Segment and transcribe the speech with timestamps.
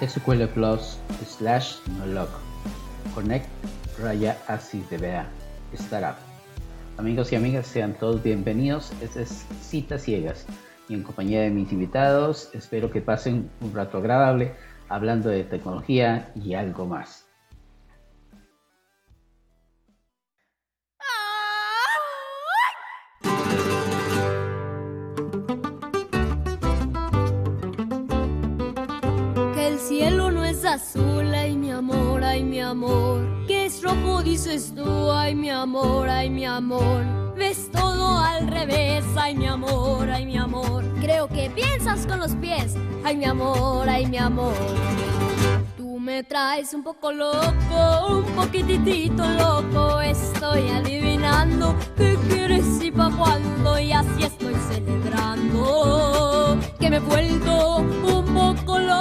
[0.00, 2.28] SQL Plus slash nolog.
[3.14, 3.48] Connect
[3.98, 5.26] raya así vea
[5.72, 6.16] startup.
[6.98, 8.92] Amigos y amigas, sean todos bienvenidos.
[9.02, 10.46] Este es Citas Ciegas
[10.88, 14.54] y en compañía de mis invitados espero que pasen un rato agradable
[14.88, 17.25] hablando de tecnología y algo más.
[46.56, 50.00] Traes un poco loco, un poquitito loco.
[50.00, 57.76] Estoy adivinando qué quieres y pa' cuándo, y así estoy celebrando que me he vuelto
[57.80, 58.96] un poco loco.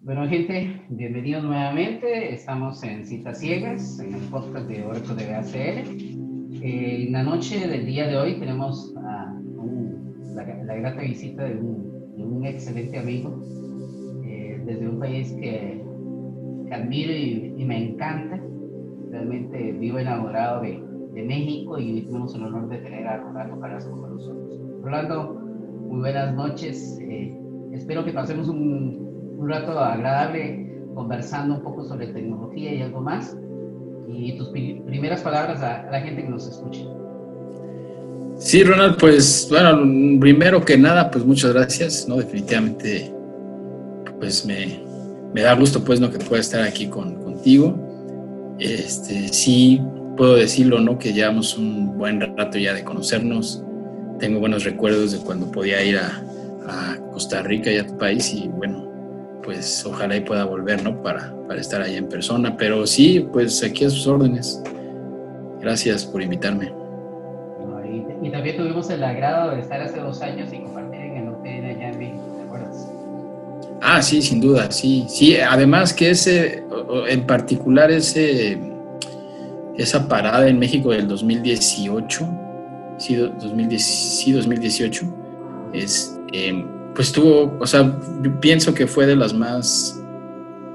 [0.00, 2.32] Bueno, gente, bienvenidos nuevamente.
[2.32, 6.13] Estamos en Citas Ciegas, en el podcast de Oracle de BACL.
[6.66, 13.38] En la noche del día de hoy tenemos la, grata visita de un, excelente amigo
[14.24, 15.84] eh, desde un país que,
[16.72, 18.40] admiro y, me encanta.
[19.10, 20.82] Realmente vivo enamorado de,
[21.22, 24.60] México y hoy tenemos el honor de tener a Rolando Carrasco con nosotros.
[24.82, 25.34] Rolando,
[25.86, 26.98] muy buenas noches.
[27.02, 27.38] Eh,
[27.72, 33.36] espero que pasemos un rato agradable conversando un poco sobre tecnología y algo más.
[34.08, 36.80] Y tus primeras palabras a, la gente que nos escucha.
[38.38, 42.16] Sí, Ronald, pues bueno, primero que nada, pues muchas gracias, ¿no?
[42.16, 43.12] Definitivamente,
[44.18, 44.80] pues me,
[45.32, 46.10] me da gusto, pues, ¿no?
[46.10, 47.78] Que pueda estar aquí con, contigo.
[48.58, 49.80] Este, sí,
[50.16, 50.98] puedo decirlo, ¿no?
[50.98, 53.62] Que llevamos un buen rato ya de conocernos.
[54.18, 56.22] Tengo buenos recuerdos de cuando podía ir a,
[56.66, 58.93] a Costa Rica y a tu país y bueno,
[59.44, 61.02] pues ojalá y pueda volver, ¿no?
[61.02, 62.56] Para, para estar ahí en persona.
[62.56, 64.62] Pero sí, pues aquí a sus órdenes.
[65.60, 66.72] Gracias por invitarme.
[68.22, 71.64] y, también tuvimos el agrado de estar hace dos años y compartir en el hotel
[71.64, 72.88] allá en México, ¿te acuerdas?
[73.80, 75.04] Ah, sí, sin duda, sí.
[75.08, 76.64] Sí, además que ese,
[77.08, 78.58] en particular ese,
[79.76, 82.28] esa parada en México del 2018,
[82.98, 85.04] sí, 2010, sí 2018,
[85.74, 86.18] es...
[86.32, 87.98] Eh, pues tuvo, o sea,
[88.40, 90.00] pienso que fue de las más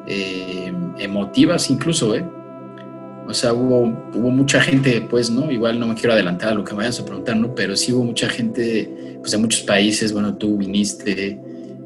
[0.07, 2.25] eh, emotivas incluso, ¿eh?
[3.27, 3.81] O sea, hubo,
[4.15, 5.51] hubo mucha gente, pues, ¿no?
[5.51, 7.53] Igual no me quiero adelantar a lo que vayas a preguntar, ¿no?
[7.53, 11.39] Pero sí hubo mucha gente, pues, de muchos países, bueno, tú viniste,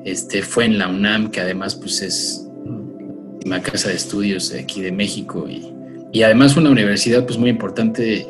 [0.05, 2.47] este, fue en la UNAM, que además, pues, es
[3.45, 5.73] una casa de estudios aquí de México y,
[6.13, 8.25] y además una universidad, pues, muy importante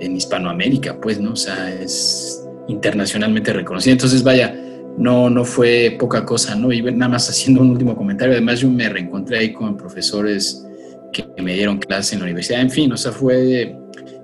[0.00, 1.32] en Hispanoamérica, pues, ¿no?
[1.32, 3.92] O sea, es internacionalmente reconocida.
[3.92, 4.52] Entonces, vaya,
[4.98, 6.72] no, no fue poca cosa, ¿no?
[6.72, 10.66] Y nada más haciendo un último comentario, además yo me reencontré ahí con profesores
[11.12, 13.76] que me dieron clase en la universidad, en fin, o sea, fue,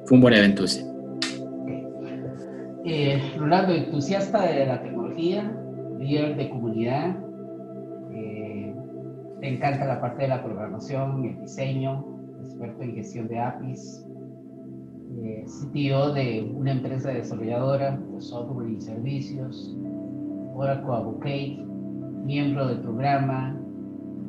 [0.05, 0.85] fue un buen evento ese.
[2.85, 5.53] Eh, Rolando, entusiasta de la tecnología,
[5.99, 7.17] líder de comunidad,
[8.13, 8.73] eh,
[9.41, 12.05] te encanta la parte de la programación, el diseño,
[12.45, 14.07] experto en gestión de APIs,
[15.21, 19.77] eh, CTO de una empresa desarrolladora de software y servicios,
[20.57, 21.59] Oracle Advocate,
[22.25, 23.55] miembro del programa,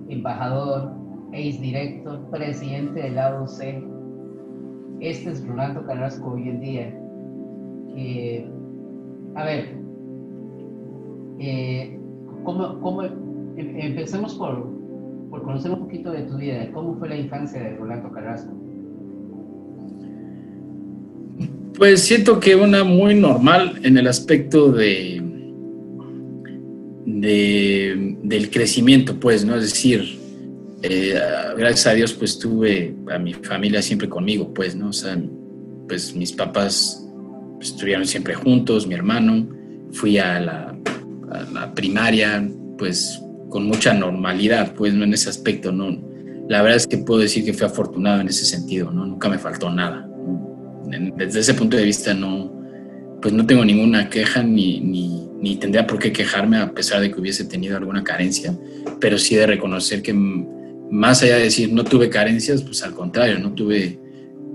[0.10, 0.92] embajador,
[1.32, 3.62] ACE Director, presidente del AOC.
[5.00, 6.94] Este es Rolando Carrasco hoy en día.
[9.36, 9.78] a ver,
[11.40, 12.00] eh,
[12.44, 14.68] ¿cómo, em, empecemos por,
[15.30, 16.70] por conocer un poquito de tu vida.
[16.74, 18.54] ¿Cómo fue la infancia de Rolando Carrasco?
[21.78, 25.22] Pues siento que una muy normal en el aspecto de
[27.08, 29.56] del crecimiento, pues, ¿no?
[29.56, 30.20] Es decir,
[30.84, 31.18] eh,
[31.58, 34.90] gracias a Dios, pues tuve a mi familia siempre conmigo, pues, ¿no?
[34.90, 35.18] O sea,
[35.88, 37.08] pues mis papás
[37.62, 39.48] estuvieron siempre juntos, mi hermano,
[39.92, 40.74] fui a la,
[41.76, 45.06] primaria, pues, con mucha normalidad, pues, ¿no?
[45.06, 45.98] En ese aspecto, ¿no?
[46.50, 49.06] La verdad es que puedo decir que fui afortunado en ese sentido, ¿no?
[49.06, 50.10] Nunca me faltó nada.
[51.18, 52.52] Desde ese punto de vista, no,
[53.22, 57.12] pues no tengo ninguna queja ni, ni, ni, tendría por qué quejarme a pesar de
[57.12, 58.58] que hubiese tenido alguna carencia,
[59.00, 63.40] pero sí de reconocer que más allá de decir no tuve carencias, pues al contrario,
[63.40, 64.00] no tuve,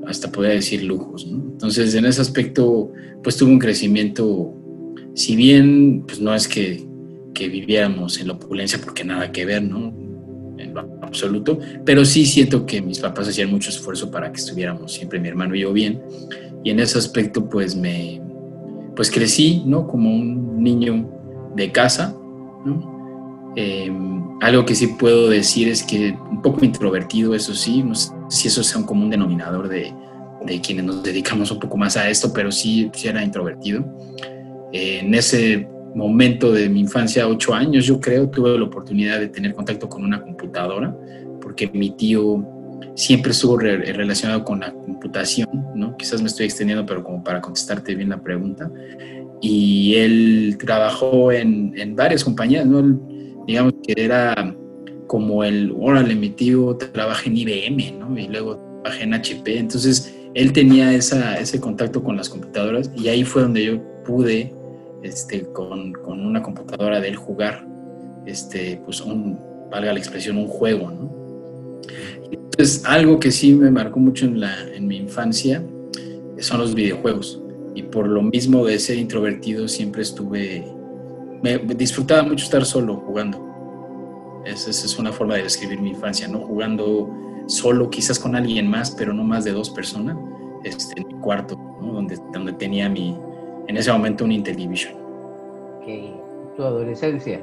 [0.07, 1.39] hasta podría decir lujos, ¿no?
[1.53, 2.93] Entonces en ese aspecto,
[3.23, 4.55] pues tuve un crecimiento,
[5.15, 6.85] si bien pues no es que,
[7.35, 10.03] que viviéramos en la opulencia, porque nada que ver, ¿no?
[10.59, 14.93] en lo absoluto, pero sí siento que mis papás hacían mucho esfuerzo para que estuviéramos
[14.93, 16.01] siempre mi hermano y yo bien.
[16.65, 18.21] Y en ese aspecto, pues me,
[18.95, 19.87] pues crecí, ¿no?
[19.87, 21.09] Como un niño
[21.55, 22.15] de casa.
[23.55, 27.85] Em, algo que sí puedo decir es que un poco introvertido, eso sí,
[28.29, 29.93] si eso sea un común denominador de,
[30.47, 33.85] de quienes nos dedicamos un poco más a esto, pero sí, sí era introvertido.
[34.73, 39.55] en ese momento de mi infancia, ocho años, yo creo, tuve la oportunidad de tener
[39.55, 40.97] contacto con una computadora,
[41.41, 42.43] porque mi tío
[42.95, 45.97] siempre estuvo relacionado con la computación, ¿no?
[45.97, 48.71] Quizás me estoy extendiendo, pero como para contestarte bien la pregunta.
[49.41, 52.83] Y él trabajó en, en varias compañías, ¿no?
[53.47, 54.55] digamos que era
[55.07, 58.19] como el, órale, mi tío trabaja en IBM, ¿no?
[58.19, 59.59] Y luego trabaja en HP.
[59.59, 64.55] Entonces, él tenía esa, ese contacto con las computadoras y ahí fue donde yo pude
[65.03, 67.67] este, con, con, una computadora de él jugar,
[68.25, 69.39] este, pues un,
[69.71, 71.13] valga la expresión, un juego, ¿no?
[72.53, 75.65] Entonces, algo que sí me marcó mucho en, la, en mi infancia
[76.39, 77.41] son los videojuegos.
[77.75, 80.63] Y por lo mismo de ser introvertido, siempre estuve,
[81.43, 84.43] me, disfrutaba mucho estar solo jugando.
[84.45, 86.41] Esa, es una forma de describir mi infancia, ¿no?
[86.41, 87.11] Jugando
[87.47, 90.17] solo, quizás con alguien más, pero no más de dos personas,
[90.63, 91.95] este, en mi cuarto, ¿no?
[91.95, 93.17] donde, donde tenía mi,
[93.67, 94.95] en ese momento un Intellivision.
[95.81, 96.15] Okay.
[96.55, 97.41] ¿Tu adolescencia?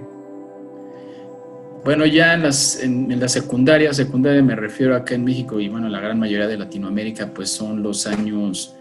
[1.84, 5.88] Bueno, ya en, las, en, la secundaria, secundaria me refiero acá en México y bueno,
[5.88, 8.76] la gran mayoría de Latinoamérica, pues son los años,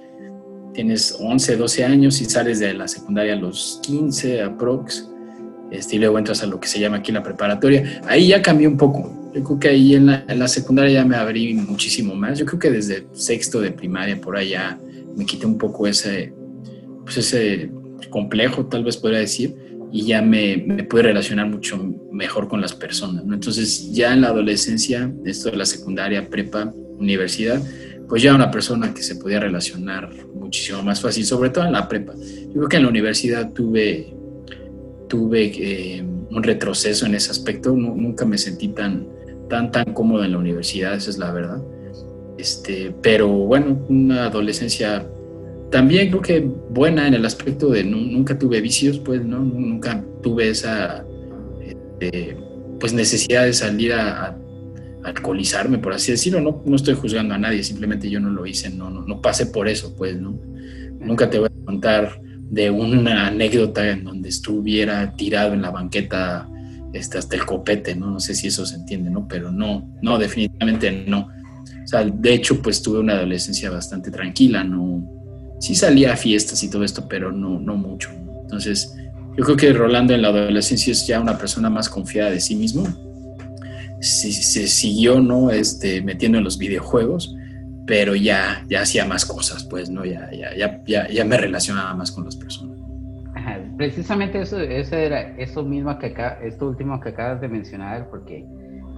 [0.74, 5.08] tienes 11, 12 años y sales de la secundaria a los 15 aprox,
[5.70, 8.02] este, y luego entras a lo que se llama aquí la preparatoria.
[8.08, 9.12] Ahí ya cambió un poco.
[9.34, 12.38] Yo creo que ahí en la, en la secundaria ya me abrí muchísimo más.
[12.38, 14.78] Yo creo que desde sexto de primaria por allá
[15.16, 16.32] me quité un poco ese,
[17.04, 17.70] pues ese
[18.10, 19.54] complejo, tal vez podría decir,
[19.92, 21.78] y ya me, me pude relacionar mucho
[22.12, 23.24] mejor con las personas.
[23.24, 23.34] ¿no?
[23.34, 27.62] Entonces, ya en la adolescencia, esto de la secundaria, prepa, universidad,
[28.08, 31.88] pues ya una persona que se podía relacionar muchísimo más fácil, sobre todo en la
[31.88, 32.14] prepa.
[32.14, 34.14] Yo creo que en la universidad tuve,
[35.08, 39.06] tuve eh, un retroceso en ese aspecto, nunca me sentí tan,
[39.48, 41.62] tan, tan cómodo en la universidad, esa es la verdad.
[42.38, 45.06] Este, pero bueno, una adolescencia
[45.70, 49.38] también creo que buena en el aspecto de nunca tuve vicios, pues, ¿no?
[49.40, 51.04] Nunca tuve esa
[51.60, 52.36] este,
[52.80, 54.36] pues necesidad de salir a,
[55.04, 56.40] alcoholizarme, por así decirlo.
[56.40, 59.46] No, no estoy juzgando a nadie, simplemente yo no lo hice, no, no, no pasé
[59.46, 60.38] por eso, pues, ¿no?
[61.00, 66.48] Nunca te voy a contar de una anécdota en donde estuviera tirado en la banqueta
[66.92, 68.10] este, hasta el copete, ¿no?
[68.10, 69.28] No sé si eso se entiende, ¿no?
[69.28, 71.28] Pero no, no, definitivamente no.
[71.84, 75.17] O sea, de hecho, pues tuve una adolescencia bastante tranquila, no,
[75.58, 78.10] sí salía a fiestas y todo esto, pero no, no mucho.
[78.42, 78.94] Entonces,
[79.36, 82.56] yo creo que Rolando en la adolescencia es ya una persona más confiada de sí
[82.56, 82.86] mismo.
[84.00, 85.50] Sí, se siguió, ¿no?
[85.50, 87.36] Este, metiendo en los videojuegos,
[87.86, 90.04] pero ya, ya hacía más cosas, pues, ¿no?
[90.04, 92.76] Ya, ya, ya, ya, me relacionaba más con las personas.
[93.76, 98.44] Precisamente eso, eso era eso mismo que acá, esto último que acabas de mencionar, porque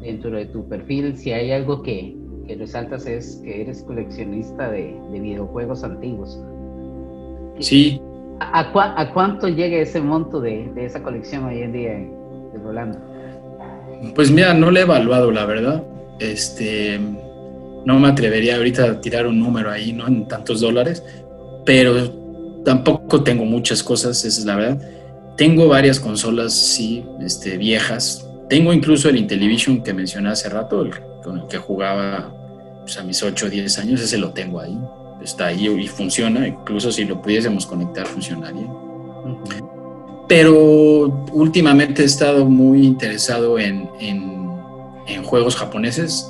[0.00, 2.16] dentro de tu perfil, si hay algo que,
[2.50, 6.36] que resaltas es que eres coleccionista de, de videojuegos antiguos.
[7.60, 8.00] Sí.
[8.40, 12.98] ¿A, a, cuánto llega ese monto de, de, esa colección hoy en día de Rolando?
[14.16, 15.84] Pues mira, no lo he evaluado, la verdad.
[16.18, 16.98] Este,
[17.84, 20.08] no me atrevería ahorita a tirar un número ahí, ¿no?
[20.08, 21.04] En tantos dólares,
[21.64, 22.10] pero
[22.64, 24.90] tampoco tengo muchas cosas, esa es la verdad.
[25.36, 28.28] Tengo varias consolas, sí, este, viejas.
[28.48, 30.90] Tengo incluso el Intellivision que mencioné hace rato, el,
[31.22, 32.39] con el que jugaba
[32.90, 34.78] pues, a mis 8 o 10 años, ese lo tengo ahí
[35.22, 38.68] está ahí y funciona, incluso si lo pudiésemos conectar funcionaría.
[40.28, 44.30] Pero últimamente he estado muy interesado en, en,
[45.24, 46.28] juegos japoneses.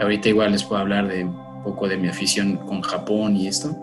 [0.00, 3.76] Ahorita igual les puedo hablar de un poco de mi afición con Japón y esto,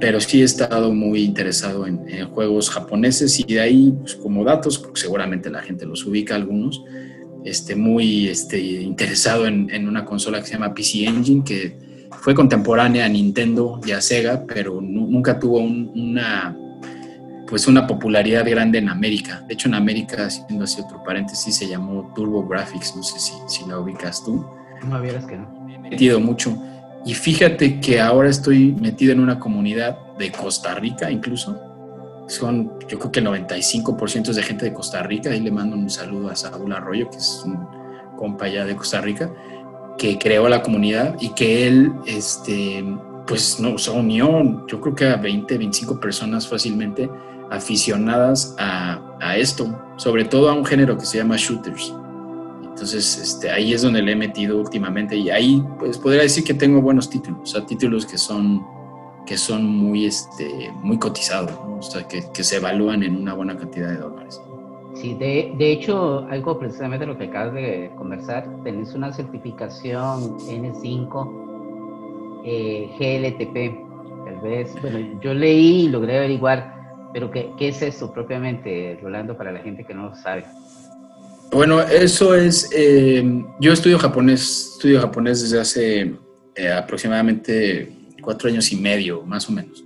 [0.00, 4.82] pero sí he estado muy interesado en, juegos japoneses y de ahí, pues, como datos,
[4.94, 6.82] seguramente la gente los ubica algunos,
[7.46, 11.78] este, muy este, interesado en, en una consola que se llama PC Engine, que
[12.20, 16.56] fue contemporánea a Nintendo y a Sega, pero nunca tuvo una,
[17.46, 19.44] pues una popularidad grande en América.
[19.46, 23.32] De hecho, en América, haciendo así otro paréntesis, se llamó Turbo Graphics, no sé si,
[23.46, 24.44] si la ubicas tú.
[24.84, 25.48] No, vieras que no.
[25.66, 26.56] Me he metido mucho.
[27.04, 31.56] Y fíjate que ahora estoy metido en una comunidad de Costa Rica incluso.
[32.26, 35.30] Son, yo creo que el 95% de gente de Costa Rica.
[35.30, 37.66] Ahí le mando un saludo a Saúl Arroyo, que es un
[38.16, 39.30] compa allá de Costa Rica
[39.96, 42.84] que creó la comunidad y que él, este,
[43.26, 47.10] pues nos unió, yo creo que a 20, 25 personas fácilmente
[47.50, 51.94] aficionadas a, a, esto, sobre todo a un género que se llama shooters.
[52.62, 56.52] Entonces, este, ahí es donde le he metido últimamente y ahí pues podría decir que
[56.52, 58.62] tengo buenos títulos, o sea, títulos que son,
[59.26, 63.56] que son muy, este, muy cotizados, o sea, que, que, se evalúan en una buena
[63.56, 64.40] cantidad de dólares.
[64.94, 71.46] Sí, de, de hecho, algo precisamente lo que acabas de conversar, tenés una certificación N5
[72.44, 76.72] eh, GLTP, tal vez, bueno, yo leí y logré averiguar,
[77.12, 80.44] pero ¿qué, ¿qué es eso propiamente, Rolando, para la gente que no lo sabe?
[81.52, 86.14] Bueno, eso es, eh, yo estudio japonés, estudio japonés desde hace
[86.54, 87.95] eh, aproximadamente
[88.26, 89.84] cuatro años y medio, más o menos.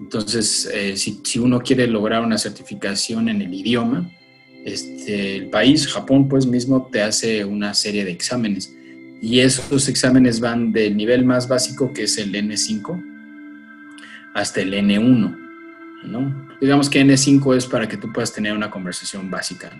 [0.00, 4.10] Entonces, eh, si, uno quiere lograr una certificación en el idioma,
[4.64, 8.74] este, el país, Japón, pues mismo te hace una serie de exámenes.
[9.20, 13.00] Y esos exámenes van del nivel más básico, que es el N5,
[14.34, 15.38] hasta el N1.
[16.06, 16.48] ¿no?
[16.60, 19.70] Digamos que N5 es para que tú puedas tener una conversación básica.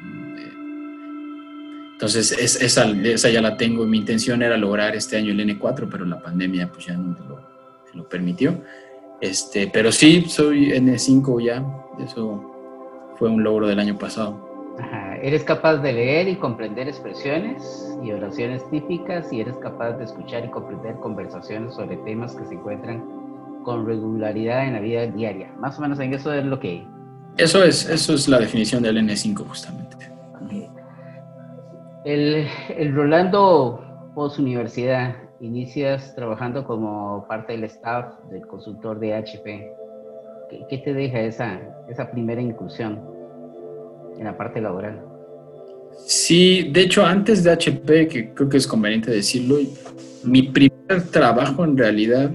[1.95, 3.85] Entonces, esa, esa, ya la tengo.
[3.87, 7.52] Mi intención era lograr este año el N4, pero la pandemia pues ya no me
[7.95, 8.63] lo, lo, permitió.
[9.21, 11.65] Este, pero sí, soy N5 ya.
[12.05, 12.43] Eso
[13.19, 14.53] fue un logro del año pasado.
[14.79, 15.17] Ajá.
[15.23, 20.45] Eres capaz de leer y comprender expresiones y oraciones típicas y eres capaz de escuchar
[20.45, 23.05] y comprender conversaciones sobre temas que se encuentran
[23.65, 25.53] con regularidad en la vida diaria.
[25.59, 26.85] Más o menos en eso es lo que...
[27.37, 29.97] Eso es, eso es la definición del N5 justamente.
[32.05, 39.73] El, el Rolando post universidad, inicias trabajando como parte del staff del consultor de HP.
[40.69, 43.01] ¿Qué, te deja esa, esa primera incursión
[44.19, 45.03] en la parte laboral?
[46.07, 49.59] Sí, de hecho, antes de HP, que creo que es conveniente decirlo,
[50.23, 52.31] mi primer trabajo en realidad,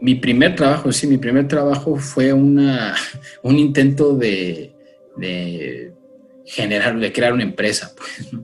[0.00, 2.94] mi primer trabajo, sí, mi primer trabajo fue una,
[3.42, 4.74] un intento de,
[5.16, 5.92] de
[6.46, 7.92] generar, de crear una empresa.
[7.96, 8.42] Pues,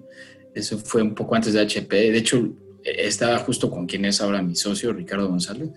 [0.57, 2.11] Eso fue un poco antes de HP.
[2.13, 2.49] De hecho,
[2.83, 5.69] estaba justo con quien es ahora mi socio, Ricardo González.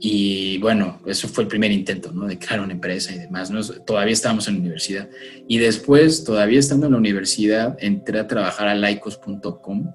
[0.00, 2.26] Y bueno, eso fue el primer intento, ¿no?
[2.26, 3.52] De crear una empresa y demás.
[3.52, 3.62] ¿no?
[3.62, 5.08] Todavía estábamos en la universidad.
[5.46, 9.92] Y después, todavía estando en la universidad, entré a trabajar a laicos.com.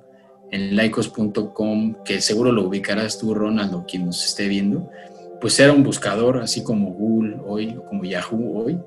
[0.52, 4.90] En laicos.com, que seguro lo ubicarás tú, Ronald, o quien nos esté viendo,
[5.42, 8.78] pues era un buscador, así como Google hoy, como Yahoo hoy,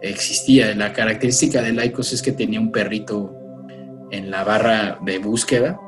[0.00, 0.74] existía.
[0.74, 3.37] La característica de Lycos es que tenía un perrito
[4.10, 5.80] en la barra de búsqueda,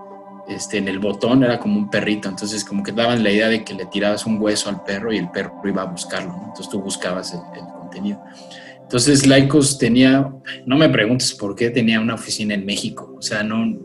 [0.48, 3.64] este, en el botón era como un perrito, entonces como que daban la idea de
[3.64, 6.80] que le tirabas un hueso al perro y el perro iba a buscarlo, entonces tú
[6.80, 7.40] buscabas el,
[7.78, 8.20] contenido.
[8.82, 10.32] Entonces Lycos tenía,
[10.66, 13.78] no me preguntes por qué tenía una oficina en México, o sea, no,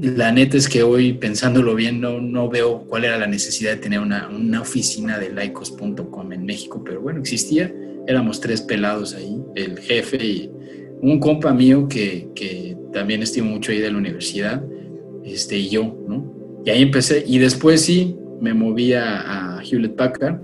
[0.00, 3.76] la neta es que hoy pensándolo bien no, no veo cuál era la necesidad de
[3.78, 7.72] tener una, una oficina de Lycos.com en México, pero bueno, existía
[8.06, 10.50] éramos tres pelados ahí, el jefe y
[11.00, 14.64] un compa mío que, que también estimo mucho ahí de la universidad,
[15.24, 16.62] este, y yo, ¿no?
[16.64, 20.40] Y ahí empecé, y después sí, me moví a, Hewlett Packard,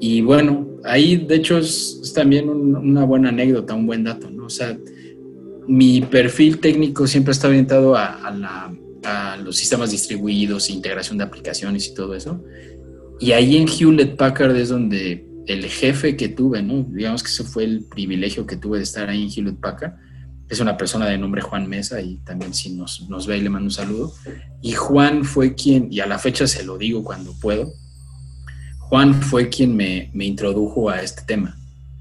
[0.00, 4.46] y bueno, ahí de hecho es, también una buena anécdota, un buen dato, ¿no?
[4.46, 4.76] O sea,
[5.66, 11.24] mi perfil técnico siempre está orientado a, a, la, a los sistemas distribuidos, integración de
[11.24, 12.42] aplicaciones y todo eso.
[13.20, 16.86] Y ahí en Hewlett Packard es donde el jefe que tuve, ¿no?
[16.90, 19.94] Digamos que ese fue el privilegio que tuve de estar ahí en Hewlett Packard.
[20.48, 23.50] Es una persona de nombre Juan Mesa y también si nos, nos ve y le
[23.50, 24.14] mando un saludo.
[24.62, 27.72] Y Juan fue quien, y a la fecha se lo digo cuando puedo,
[28.78, 31.58] Juan fue quien me, me introdujo a este tema.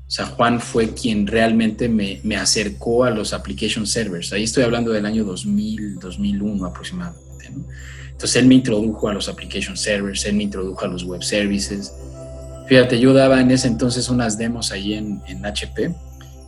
[0.08, 4.32] O sea, Juan fue quien realmente me, me, acercó a los application servers.
[4.32, 7.50] Ahí estoy hablando del año 2000, 2001 aproximadamente.
[7.50, 7.66] ¿no?
[8.12, 11.92] Entonces él me introdujo a los application servers, él me introdujo a los web services,
[12.68, 15.96] Fíjate, yo daba en ese entonces unas demos ahí en, en HP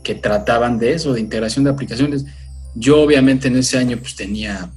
[0.10, 2.26] que trataban de eso, de integración de aplicaciones.
[2.74, 4.68] Yo obviamente en ese año pues tenía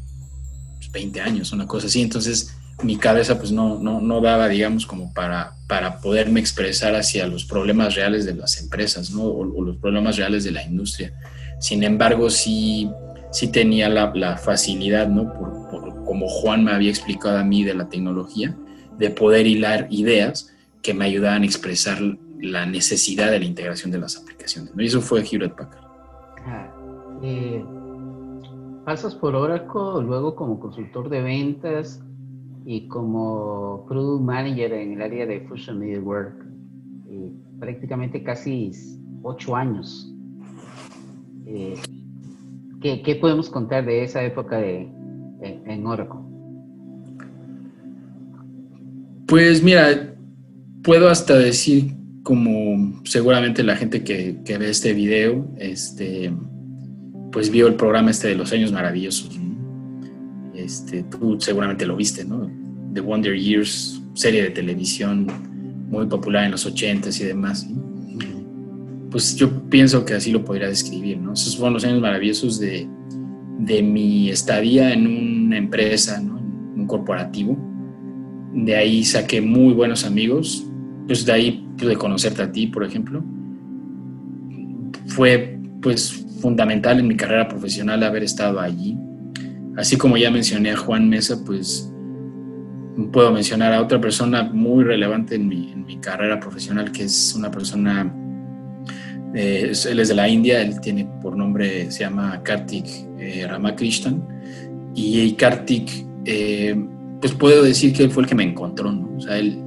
[0.92, 4.84] 20 pues, años, una cosa así, entonces mi cabeza pues no, no, no daba, digamos,
[4.84, 9.22] como para, para poderme expresar hacia los problemas reales de las empresas, ¿no?
[9.22, 11.14] O, los problemas reales de la industria.
[11.60, 12.90] Sin embargo, sí,
[13.30, 15.32] sí tenía la, la facilidad, ¿no?
[15.32, 18.54] Por, por, como Juan me había explicado a mí de la tecnología,
[18.98, 20.50] de poder hilar ideas
[20.82, 22.02] que me ayudaban a expresar
[22.42, 24.72] la necesidad de la integración de las aplicaciones.
[24.76, 25.84] Y eso fue Hewlett Packard.
[26.44, 26.75] Ah,
[27.22, 27.64] eh,
[28.84, 32.02] pasas por Oracle, luego como consultor de ventas
[32.66, 36.44] y como product manager en el área de Fusion Network.
[37.08, 37.30] Eh,
[37.61, 38.72] prácticamente casi
[39.22, 40.12] ocho años.
[41.46, 41.75] Eh,
[42.80, 44.88] ¿qué, podemos contar de esa época de,
[45.40, 46.20] en Oracle?
[49.26, 50.12] Pues mira,
[50.82, 56.32] puedo hasta decir, como seguramente la gente que, ve este video, este,
[57.32, 59.38] pues vio el programa este de los años maravillosos.
[60.54, 62.50] Este, tú seguramente lo viste, ¿no?
[62.92, 65.26] The Wonder Years, serie de televisión
[65.88, 67.66] muy popular en los 80s y demás.
[69.10, 71.32] Pues yo pienso que así lo podría describir, ¿no?
[71.34, 72.88] Esos fueron los años maravillosos de,
[73.58, 76.36] de mi estadía en una empresa, ¿no?
[76.40, 77.58] Un corporativo.
[78.54, 80.66] De ahí saqué muy buenos amigos.
[81.06, 83.22] Pues de ahí pude conocerte a ti, por ejemplo.
[85.06, 88.96] Fue pues fundamental en mi carrera profesional haber estado allí.
[89.76, 91.92] Así como ya mencioné a Juan Mesa, pues
[93.12, 97.34] puedo mencionar a otra persona muy relevante en mi, en mi carrera profesional, que es
[97.36, 98.12] una persona,
[99.34, 102.86] eh, él es de la India, él tiene por nombre, se llama Kartik
[103.18, 104.22] eh, Ramakrishnan,
[104.94, 105.90] y Kartik,
[106.26, 106.76] eh,
[107.20, 109.16] pues puedo decir que él fue el que me encontró, ¿no?
[109.16, 109.62] O sea, él,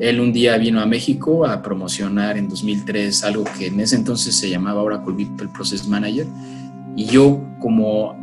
[0.00, 4.36] él un día vino a México a promocionar en 2003 algo que en ese entonces
[4.36, 6.26] se llamaba Oracle People Process Manager,
[6.96, 8.16] y yo como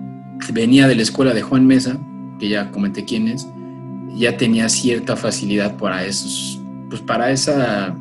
[0.51, 1.97] venía de la escuela de Juan Mesa,
[2.39, 3.47] que ya comenté quién es,
[4.15, 7.95] ya tenía cierta facilidad para esos, pues para esa,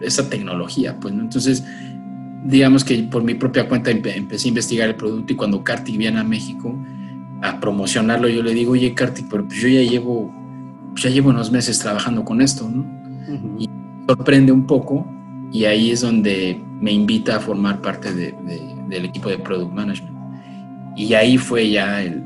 [0.00, 1.22] esa tecnología, pues, ¿no?
[1.22, 1.64] Entonces,
[2.44, 6.18] digamos que por mi propia cuenta empecé a investigar el producto y cuando Kartik viene
[6.18, 6.74] a México
[7.42, 10.32] a promocionarlo, yo le digo, oye Kartik, pero pues yo ya llevo,
[10.98, 12.84] pues ya llevo unos meses trabajando con esto, ¿no?
[13.58, 13.68] Y
[14.08, 15.06] sorprende un poco
[15.52, 18.34] y ahí es donde me invita a formar parte de,
[18.88, 20.16] del equipo de Product Management.
[20.96, 22.24] Y ahí fue ya el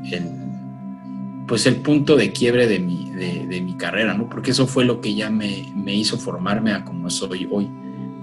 [1.47, 4.29] pues el punto de quiebre de mi, de, mi carrera, ¿no?
[4.29, 7.69] Porque eso fue lo que ya me, me, hizo formarme a como soy hoy.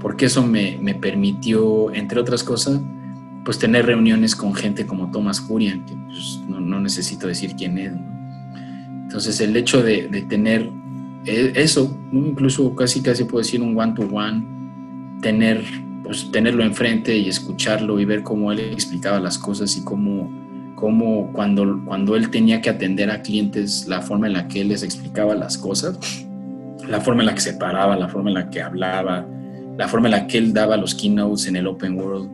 [0.00, 2.80] Porque eso me, me, permitió, entre otras cosas,
[3.44, 7.78] pues tener reuniones con gente como Thomas Curian, que pues, no, no, necesito decir quién
[7.78, 7.92] es.
[9.10, 10.70] Entonces el hecho de, de tener
[11.26, 12.28] e, eso, ¿no?
[12.28, 15.64] incluso casi casi puedo decir un one-to-one, tener,
[16.04, 20.30] pues, tenerlo enfrente y escucharlo y ver cómo él explicaba las cosas y cómo
[20.76, 24.68] cómo cuando, cuando él tenía que atender a clientes, la forma en la que él
[24.68, 25.98] les explicaba las cosas,
[26.88, 29.26] la forma en la que se paraba, la forma en la que hablaba,
[29.76, 32.30] la forma en la que él daba los keynotes en el Open World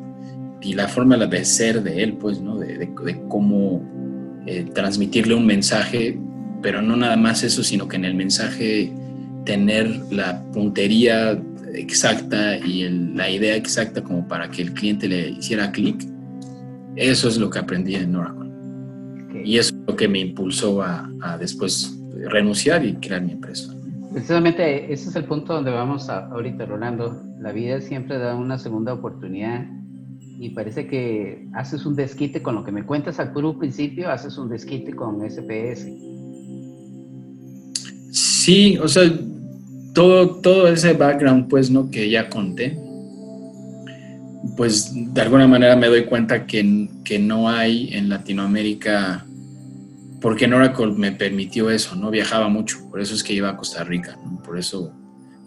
[0.61, 2.57] y la forma de ser de él, pues, ¿no?
[2.57, 2.93] De,
[3.29, 3.83] cómo
[4.47, 6.19] eh, transmitirle un mensaje,
[6.67, 8.93] pero no nada más eso, sino que en el mensaje
[9.45, 11.41] tener la puntería
[11.75, 16.05] exacta y la idea exacta como para que el cliente le hiciera clic
[16.97, 18.51] eso es lo que aprendí en Oracle.
[19.45, 21.97] Y eso es lo que me impulsó a, después
[22.33, 23.73] renunciar y crear mi empresa.
[24.13, 27.23] Precisamente ese es el punto donde vamos ahorita, Rolando.
[27.39, 29.67] La vida siempre da una segunda oportunidad
[30.41, 34.37] y parece que haces un desquite con lo que me cuentas al puro principio, haces
[34.37, 36.17] un desquite con SPS.
[38.47, 39.03] Sí, o sea,
[39.93, 41.91] todo, todo ese background, pues, ¿no?
[41.91, 42.79] Que ya conté,
[44.57, 49.27] pues de alguna manera me doy cuenta que, que no hay en Latinoamérica,
[50.21, 53.57] porque en Oracle me permitió eso, no viajaba mucho, por eso es que iba a
[53.57, 54.95] Costa Rica, por, eso,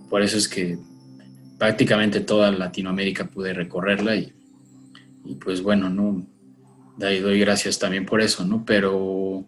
[0.09, 0.77] por eso es que
[1.57, 4.33] prácticamente toda Latinoamérica pude recorrerla y,
[5.41, 6.27] pues bueno, no,
[6.97, 8.65] de ahí doy gracias también por eso, ¿no?
[8.65, 9.45] Pero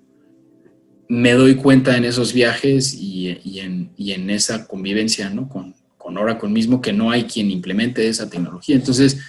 [1.11, 5.49] me doy cuenta en esos viajes y, y, en, y en, esa convivencia, ¿no?
[5.49, 8.77] Con, con Oracle mismo que no hay quien implemente esa tecnología.
[8.77, 9.19] Entonces,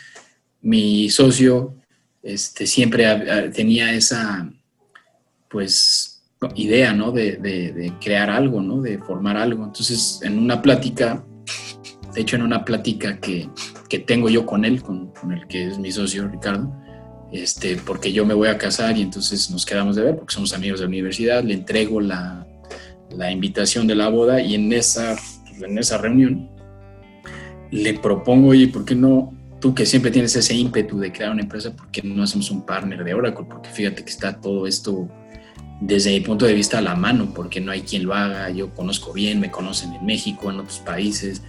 [0.61, 1.75] mi socio
[2.23, 4.49] este, siempre tenía esa,
[5.51, 6.23] pues,
[6.55, 7.11] idea, ¿no?
[7.11, 8.81] De, crear algo, ¿no?
[8.81, 9.65] De formar algo.
[9.65, 11.25] Entonces, en una plática,
[12.15, 13.51] de hecho, en una plática que,
[14.07, 16.73] tengo yo con él, con, el que es mi socio, Ricardo,
[17.33, 20.53] este, porque yo me voy a casar y entonces nos quedamos de ver, porque somos
[20.53, 22.47] amigos de la universidad, le entrego la,
[23.11, 25.17] la invitación de la boda y en esa,
[25.61, 26.51] en esa reunión
[27.71, 31.43] le propongo, oye, ¿por qué no tú que siempre tienes ese ímpetu de crear una
[31.43, 33.47] empresa, ¿por qué no hacemos un partner de Oracle?
[33.49, 35.09] Porque fíjate que está todo esto
[35.81, 38.75] desde mi punto de vista a la mano, porque no hay quien lo haga, yo
[38.75, 41.43] conozco bien, me conocen en México, en otros países,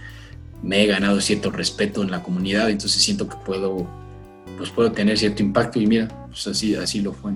[0.62, 3.88] me he ganado cierto respeto en la comunidad, entonces siento que puedo,
[4.56, 7.32] pues puedo tener cierto impacto y mira, pues así, así lo fue.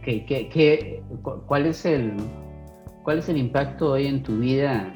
[0.00, 0.24] Okay.
[0.26, 1.02] ¿Qué, qué,
[1.46, 2.14] cuál es el,
[3.02, 4.92] ¿Cuál es el impacto hoy en tu vida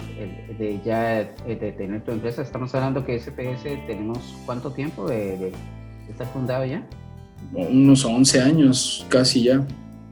[0.59, 2.40] de ya de tener tu empresa?
[2.40, 5.53] Estamos hablando que SPS tenemos cuánto tiempo de,
[6.09, 6.87] estar fundado ya?
[7.53, 9.66] Unos 11 años, casi ya.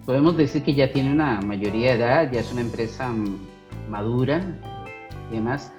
[0.04, 3.14] Podemos decir que ya tiene una mayoría de edad, ya es una empresa
[3.88, 4.44] madura
[5.30, 5.72] y demás.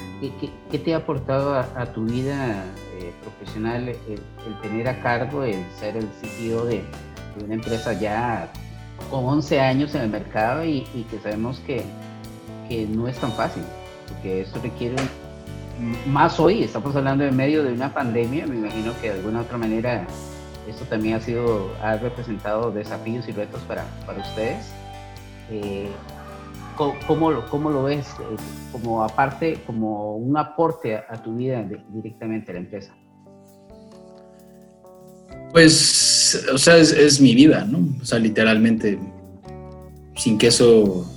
[0.72, 2.64] ¿Qué, te ha aportado a, tu vida
[3.00, 4.22] eh, profesional el,
[4.62, 6.84] tener a cargo, el ser el sitio de,
[7.44, 8.50] una empresa ya
[9.10, 11.84] con 11 años en el mercado y que sabemos que
[12.68, 13.64] que no es tan fácil,
[14.08, 14.96] porque esto requiere
[16.08, 19.58] más hoy, estamos hablando en medio de una pandemia, me imagino que de alguna otra
[19.58, 20.08] manera
[20.68, 24.66] esto también ha sido, ha representado desafíos y retos para, para ustedes.
[25.52, 25.90] Eh,
[26.76, 28.36] ¿cómo, lo, ¿Cómo lo ves eh,
[28.72, 32.96] como aparte, como un aporte a, tu vida directamente a la empresa?
[35.52, 37.80] Pues, o sea, es, es, mi vida, ¿no?
[38.02, 39.00] O sea, literalmente,
[40.16, 41.10] sin que eso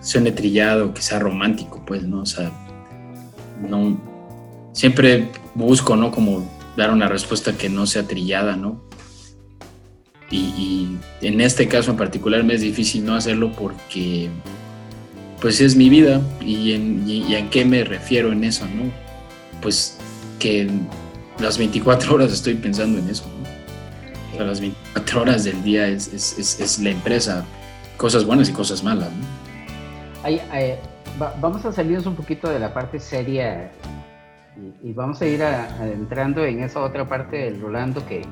[0.00, 2.22] suene trillado, que sea romántico, pues, ¿no?
[2.22, 2.50] O sea,
[3.68, 4.00] no,
[4.72, 6.10] siempre busco, ¿no?
[6.10, 8.82] Como dar una respuesta que no sea trillada, ¿no?
[10.30, 14.30] Y, en este caso en particular me es difícil no hacerlo porque
[15.42, 18.84] pues es mi vida y en, y, en qué me refiero en eso, ¿no?
[19.60, 19.98] Pues
[20.38, 20.70] que
[21.40, 23.24] las 24 horas estoy pensando en eso,
[24.38, 24.44] ¿no?
[24.44, 27.44] Las 24 horas del día es, es, es, la empresa,
[27.96, 29.42] cosas buenas y cosas malas, ¿no?
[31.40, 33.70] vamos a salirnos un poquito de la parte seria
[34.82, 35.42] y, vamos a ir
[35.82, 38.22] entrando en esa otra parte del Rolando que,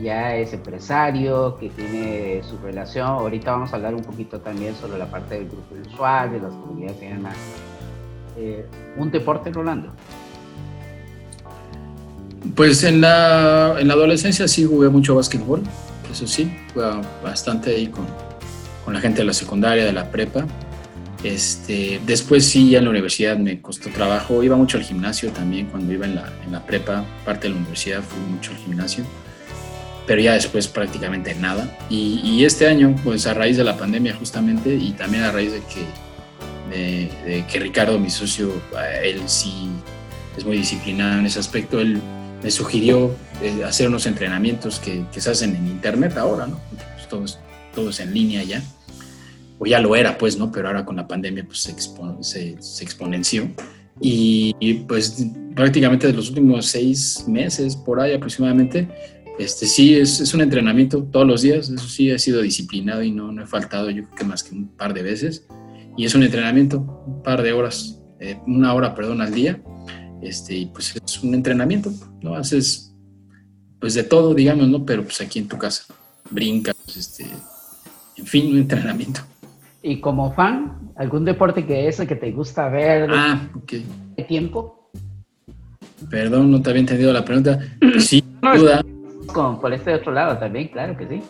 [0.00, 3.06] ya es empresario, que tiene su relación.
[3.06, 6.52] Ahorita vamos a hablar un poquito también sobre la parte del grupo usual, de las
[6.52, 7.36] comunidades y demás.
[8.36, 9.90] Eh, ¿Un deporte, Rolando?
[12.54, 15.62] Pues en la, en la adolescencia sí jugué mucho básquetbol,
[16.12, 16.86] eso sí, jugué
[17.22, 18.06] bastante ahí con,
[18.84, 20.46] con la gente de la secundaria, de la prepa.
[21.24, 24.42] Este, después sí, ya en la universidad me costó trabajo.
[24.42, 27.60] Iba mucho al gimnasio también cuando iba en la, en la prepa, parte de la
[27.60, 29.04] universidad fui mucho al gimnasio,
[30.06, 31.76] pero ya después prácticamente nada.
[31.90, 35.60] Y, este año, pues a raíz de la pandemia justamente y también a raíz de
[35.60, 38.52] que, de, que Ricardo, mi socio,
[39.02, 39.68] él sí
[40.36, 42.00] es muy disciplinado en ese aspecto, él
[42.42, 46.60] me sugirió eh, hacer unos entrenamientos que, que, se hacen en internet ahora, ¿no?
[46.94, 47.38] Pues todos,
[47.74, 48.62] todos en línea ya
[49.58, 50.52] o ya lo era, pues, ¿no?
[50.52, 51.74] Pero ahora con la pandemia, pues, se,
[52.60, 53.50] se, exponenció.
[54.00, 54.52] Y,
[54.86, 58.88] pues prácticamente de los últimos seis meses, por ahí aproximadamente,
[59.38, 63.10] este sí, es, es, un entrenamiento todos los días, eso sí, he sido disciplinado y
[63.10, 65.46] no, no he faltado, yo creo que más que un par de veces.
[65.96, 69.60] Y es un entrenamiento, un par de horas, eh, una hora, perdón, al día.
[70.22, 71.90] Este, y pues es un entrenamiento,
[72.22, 72.34] ¿no?
[72.34, 72.94] Haces,
[73.80, 74.84] pues de todo, digamos, ¿no?
[74.84, 75.84] Pero pues aquí en tu casa,
[76.30, 77.26] brincas, este,
[78.16, 79.20] en fin, un entrenamiento.
[79.82, 83.08] Y como fan, ¿algún deporte que es el que te gusta ver?
[83.12, 83.72] Ah, ok.
[84.16, 84.90] ¿De tiempo?
[86.10, 87.60] Perdón, no te había entendido la pregunta.
[87.98, 88.84] Sí, duda.
[89.36, 91.22] Con, por este otro lado también, claro que sí.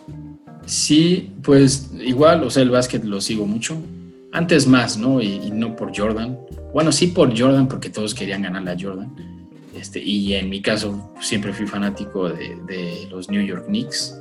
[0.65, 3.77] Sí, pues igual, o sea, el básquet lo sigo mucho.
[4.31, 5.21] Antes más, ¿no?
[5.21, 6.39] Y, no por Jordan.
[6.73, 9.13] Bueno, sí por Jordan, porque todos querían ganarle a Jordan.
[9.75, 14.17] Este, y en mi caso, siempre fui fanático de, de los New York Knicks.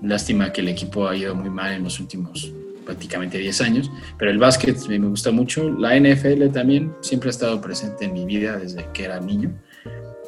[0.00, 2.50] Lástima que el equipo ha ido muy mal en los últimos
[2.86, 7.60] prácticamente 10 años, pero el básquet me gusta mucho, la NFL también siempre ha estado
[7.60, 9.52] presente en mi vida desde que era niño,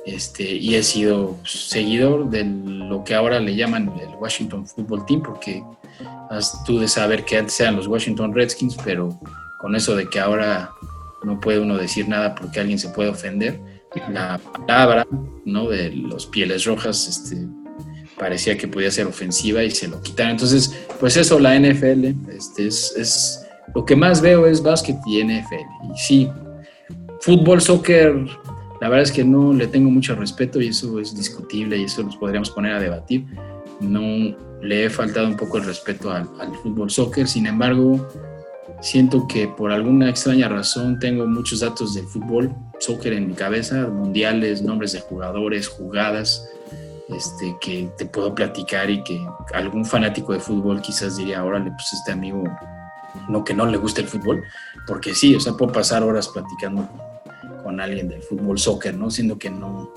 [0.05, 5.23] este, y he sido seguidor de lo que ahora le llaman el Washington Football Team,
[5.23, 5.63] porque
[6.31, 9.19] has tú de saber que antes eran los Washington Redskins, pero
[9.59, 10.71] con eso de que ahora
[11.23, 13.61] no puede uno decir nada porque alguien se puede ofender,
[14.11, 15.07] la palabra
[15.45, 15.69] ¿no?
[15.69, 17.47] de los pieles rojas este,
[18.19, 20.33] parecía que podía ser ofensiva y se lo quitaron.
[20.33, 25.23] Entonces, pues eso, la NFL, este, es, es, lo que más veo es básquet y
[25.23, 25.93] NFL.
[25.93, 26.31] Y sí,
[27.21, 28.15] fútbol, soccer,
[28.83, 32.03] la verdad es que no le tengo mucho respeto y eso es discutible y eso
[32.03, 33.25] nos podríamos poner a debatir.
[33.79, 36.27] No le he faltado un poco el respeto al,
[36.65, 38.09] fútbol, soccer, sin embargo,
[38.81, 43.87] siento que por alguna extraña razón tengo muchos datos de fútbol, soccer en mi cabeza,
[43.87, 46.45] mundiales, nombres de jugadores, jugadas
[47.09, 51.93] este, que te puedo platicar y que algún fanático de fútbol quizás diría, órale, pues
[51.93, 52.43] este amigo,
[53.29, 54.43] no que no le guste el fútbol,
[54.89, 57.12] porque sí, o sea, puedo pasar horas platicando
[57.63, 59.11] con alguien del fútbol, soccer, ¿no?
[59.11, 59.91] Siendo que no,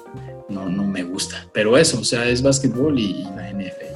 [0.50, 1.48] no, no me gusta.
[1.54, 3.96] Pero eso, o sea, es básquetbol y, la NFL.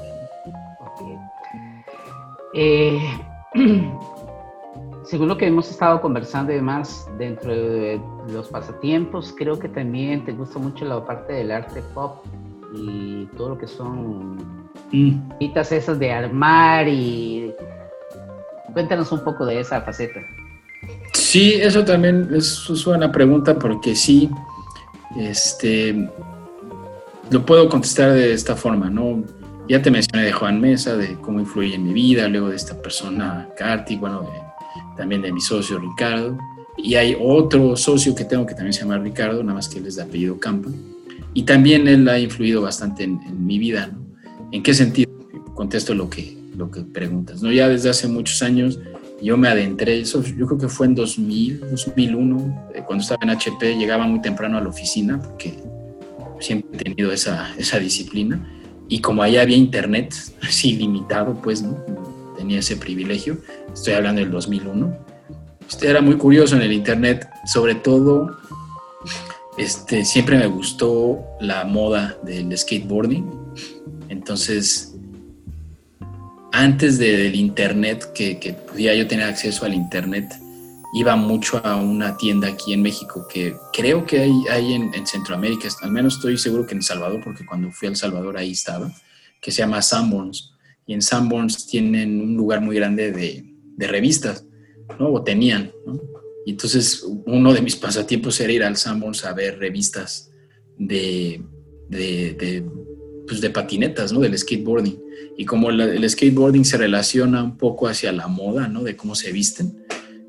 [2.54, 3.00] Eh,
[5.04, 8.02] según lo que hemos estado conversando y demás, dentro de
[8.32, 12.26] los pasatiempos, creo que también te gusta mucho la parte del arte pop
[12.76, 14.36] y todo lo que son
[14.92, 15.42] mm.
[15.52, 17.54] esas de armar y
[18.74, 20.20] cuéntanos un poco de esa faceta.
[21.30, 24.32] Sí, eso también es, una buena pregunta porque sí,
[25.16, 26.10] este,
[27.30, 29.24] lo puedo contestar de esta forma, ¿no?
[29.68, 32.82] Ya te mencioné de Juan Mesa, de cómo influye en mi vida, luego de esta
[32.82, 34.28] persona, Carti, bueno,
[34.98, 36.36] también de mi socio Ricardo.
[36.76, 39.86] Y hay otro socio que tengo que también se llama Ricardo, nada más que él
[39.86, 40.72] es de apellido Campo
[41.36, 43.92] y también él ha influido bastante en, mi vida.
[43.94, 44.00] ¿no?
[44.52, 45.12] ¿En qué sentido?
[45.54, 47.44] Contesto lo que, lo que preguntas.
[47.44, 47.52] ¿no?
[47.52, 48.80] Ya desde hace muchos años
[49.22, 53.32] yo me adentré, eso yo creo que fue en 2000, 2001, eh, cuando estaba en
[53.32, 55.54] HP, llegaba muy temprano a la oficina porque
[56.40, 58.46] siempre he tenido esa, esa disciplina
[58.88, 61.78] y como ahí había internet, así limitado, pues, ¿no?
[62.38, 63.38] Tenía ese privilegio.
[63.74, 64.98] Estoy hablando del 2001.
[65.68, 68.38] Usted era muy curioso en el internet, sobre todo,
[69.58, 73.30] este, siempre me gustó la moda del skateboarding.
[74.08, 74.89] Entonces,
[76.52, 80.34] antes del internet, que, que yo tener acceso al internet,
[80.94, 85.92] iba mucho a una tienda aquí en México que creo que hay, en, Centroamérica, al
[85.92, 88.92] menos estoy seguro que en El Salvador, porque cuando fui a El Salvador ahí estaba,
[89.42, 90.54] que se llama Sanborns.
[90.86, 93.46] Y en Sanborns tienen un lugar muy grande de,
[93.78, 94.46] de revistas,
[95.00, 95.12] ¿no?
[95.12, 96.00] O tenían, ¿no?
[96.46, 100.32] Y entonces uno de mis pasatiempos era ir al Sanborns a ver revistas
[100.78, 101.44] de,
[101.90, 102.66] de, de,
[103.30, 104.20] pues de patinetas, ¿no?
[104.20, 105.00] Del skateboarding.
[105.38, 108.84] Y como el skateboarding se relaciona un poco hacia la moda, ¿no?
[108.84, 109.78] De cómo se visten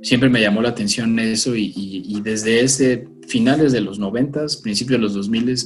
[0.02, 5.02] siempre me llamó la atención eso y, desde ese finales de los 90, principios de
[5.02, 5.56] los 2000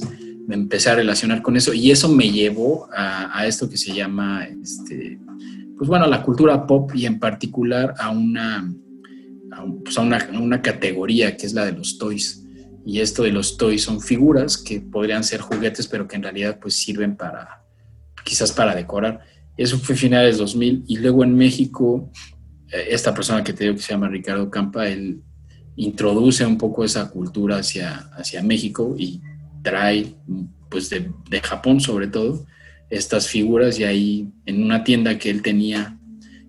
[0.47, 4.45] me empecé a relacionar con eso y eso me llevó a, esto que se llama,
[4.45, 5.19] este,
[5.77, 8.71] pues bueno, la cultura pop y en particular a una,
[9.83, 12.44] pues una, una categoría que es la de los toys.
[12.85, 16.59] Y esto de los toys son figuras que podrían ser juguetes, pero que en realidad
[16.61, 17.63] pues sirven para,
[18.23, 19.21] quizás para decorar.
[19.57, 22.11] Eso fue finales 2000 y luego en México
[22.71, 25.21] esta persona que te digo que se llama Ricardo Campa, él
[25.75, 29.21] introduce un poco esa cultura hacia, hacia México y
[29.61, 30.15] trae,
[30.69, 32.45] pues de, de, Japón sobre todo,
[32.89, 35.97] estas figuras y ahí en una tienda que él tenía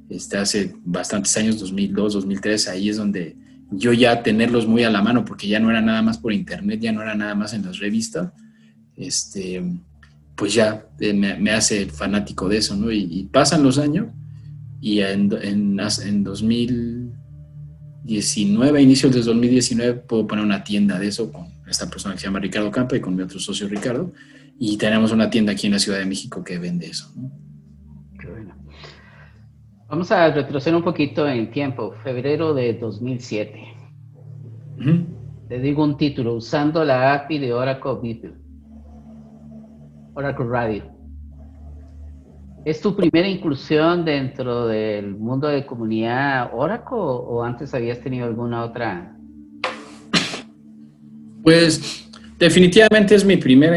[0.08, 3.36] este, hace bastantes años, 2002, 2003, ahí es donde
[3.70, 6.80] yo ya tenerlos muy a la mano, porque ya no era nada más por internet,
[6.80, 8.32] ya no era nada más en las revistas,
[8.96, 9.62] este,
[10.34, 12.92] pues ya eh, me, hace fanático de eso, ¿no?
[12.92, 14.06] y pasan los años
[14.80, 21.46] y en, en, en 2019, inicios de 2019, puedo poner una tienda de eso con
[21.66, 24.12] esta persona que se llama Ricardo Campa y con mi otro socio Ricardo.
[24.58, 27.10] Y tenemos una tienda aquí en la Ciudad de México que vende eso.
[27.14, 27.45] Bueno.
[29.88, 31.94] Vamos a retroceder un poquito en tiempo.
[32.02, 33.60] Febrero de 2007.
[35.48, 38.32] Te digo un título, usando la API de Oracle Beeple.
[40.14, 40.96] Oracle Radio.
[42.64, 48.64] ¿Es tu primera incursión dentro del mundo de comunidad Oracle o antes habías tenido alguna
[48.64, 49.16] otra?
[51.44, 53.76] Pues definitivamente es mi primera,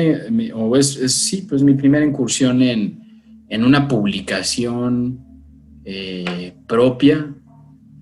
[0.55, 2.97] o es, sí, pues mi primera incursión en,
[3.63, 5.28] una publicación
[5.91, 7.33] eh, propia,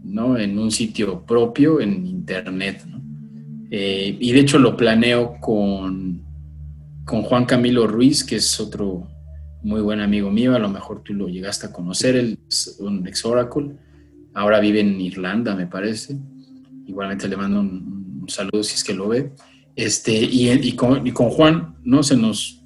[0.04, 0.38] ¿no?
[0.38, 3.02] En un sitio propio, en internet, ¿no?
[3.72, 6.22] Eh, y de hecho lo planeo con,
[7.06, 9.08] con Juan Camilo Ruiz, que es otro
[9.64, 13.08] muy buen amigo mío, a lo mejor tú lo llegaste a conocer, él es un
[13.08, 13.78] ex Oracle,
[14.34, 16.18] ahora vive en Irlanda, me parece.
[16.88, 19.32] Igualmente le mando un, saludo si es que lo ve.
[19.78, 22.04] Este, y, y, con, y, con, Juan, ¿no?
[22.04, 22.62] Se nos,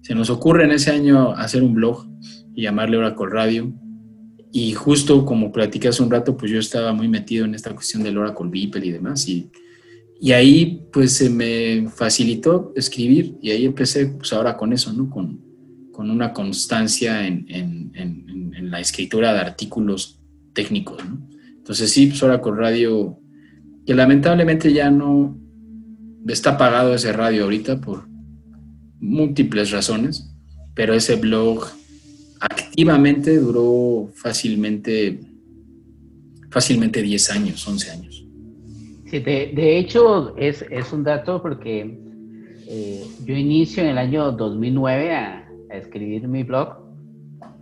[0.00, 2.06] se nos ocurre en ese año hacer un blog
[2.54, 3.81] y llamarle Oracle Radio.
[4.52, 8.02] Y justo como platicé hace un rato, pues yo estaba muy metido en esta cuestión
[8.02, 9.26] del Oracle Beeple y demás.
[9.26, 9.50] Y,
[10.20, 15.10] y ahí pues se me facilitó escribir y ahí empecé pues ahora con eso, ¿no?
[15.10, 15.40] Con,
[15.92, 17.90] con una constancia en,
[18.62, 20.20] la escritura de artículos
[20.54, 21.02] técnicos.
[21.56, 23.18] Entonces sí, pues ahora con radio,
[23.84, 25.36] que lamentablemente ya no
[26.26, 28.08] está pagado ese radio ahorita por
[29.00, 30.32] múltiples razones,
[30.74, 31.66] pero ese blog
[32.42, 35.20] activamente duró fácilmente,
[36.50, 38.26] fácilmente 10 años, 11 años.
[39.06, 41.98] Sí, de, hecho es, un dato porque
[42.66, 45.38] eh, yo inicio en el año 2009 a,
[45.70, 46.76] escribir mi blog,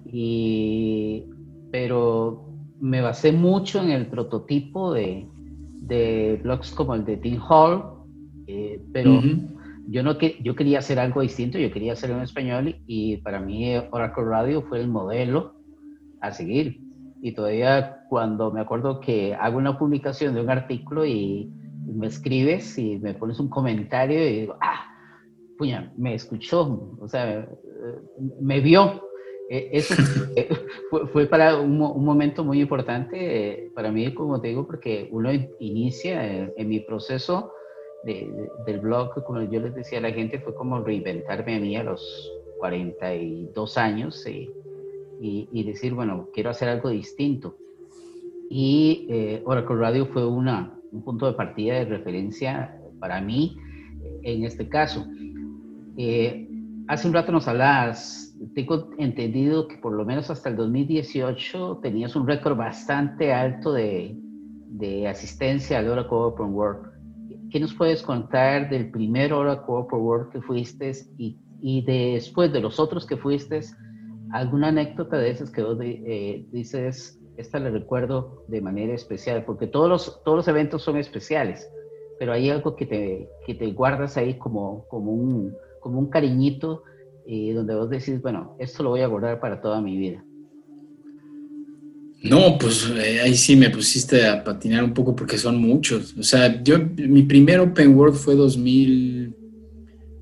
[0.05, 1.23] y,
[1.71, 2.45] pero
[2.81, 5.29] me basé mucho en el prototipo de,
[5.83, 7.85] de blogs como el de Tim Hall,
[8.49, 9.23] eh, pero
[9.91, 13.41] yo, no que, yo quería hacer algo distinto, yo quería hacerlo en español y para
[13.41, 15.55] mí Oracle Radio fue el modelo
[16.21, 16.81] a seguir.
[17.23, 21.51] Y todavía cuando me acuerdo que hago una publicación de un artículo y
[21.87, 24.87] me escribes y me pones un comentario y digo, ah,
[25.59, 27.47] puña, me escuchó, o sea,
[28.41, 29.03] me vio.
[29.51, 29.95] E, eso
[31.13, 36.51] fue, para un, momento muy importante eh, para mí, como te digo, porque uno inicia
[36.57, 37.53] en, mi proceso
[38.05, 41.85] del blog, como yo les decía a la gente, fue como reinventarme a mí a
[41.85, 44.51] los 42 años y,
[45.21, 47.57] y, decir, bueno, quiero hacer algo distinto.
[48.49, 53.57] Y eh, Oracle Radio fue una, un punto de partida de referencia para mí
[54.23, 55.07] en este caso.
[55.97, 56.49] Eh,
[56.89, 62.17] hace un rato nos hablabas, tengo entendido que por lo menos hasta el 2018 tenías
[62.17, 64.17] un récord bastante alto de,
[64.69, 66.90] de asistencia al Oracle Open World.
[67.51, 72.79] ¿Qué nos puedes contar del primer Oracle World que fuiste y Y después de los
[72.79, 73.61] otros que fuiste,
[74.33, 79.45] ¿alguna anécdota de esas que vos eh, dices, esta la recuerdo de manera especial?
[79.45, 81.69] Porque todos los, todos los eventos son especiales,
[82.19, 86.85] pero hay algo que te, que te guardas ahí como, como, un, como un cariñito,
[87.27, 90.25] eh, donde vos decís, bueno, esto lo voy a guardar para toda mi vida.
[92.23, 96.15] No, pues eh, ahí sí me pusiste a patinar un poco porque son muchos.
[96.19, 99.35] O sea, yo, mi primer open world fue 2000,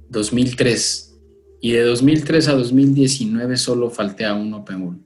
[0.08, 1.20] 2003
[1.60, 5.00] y de 2003 a 2019 solo falté a un open world.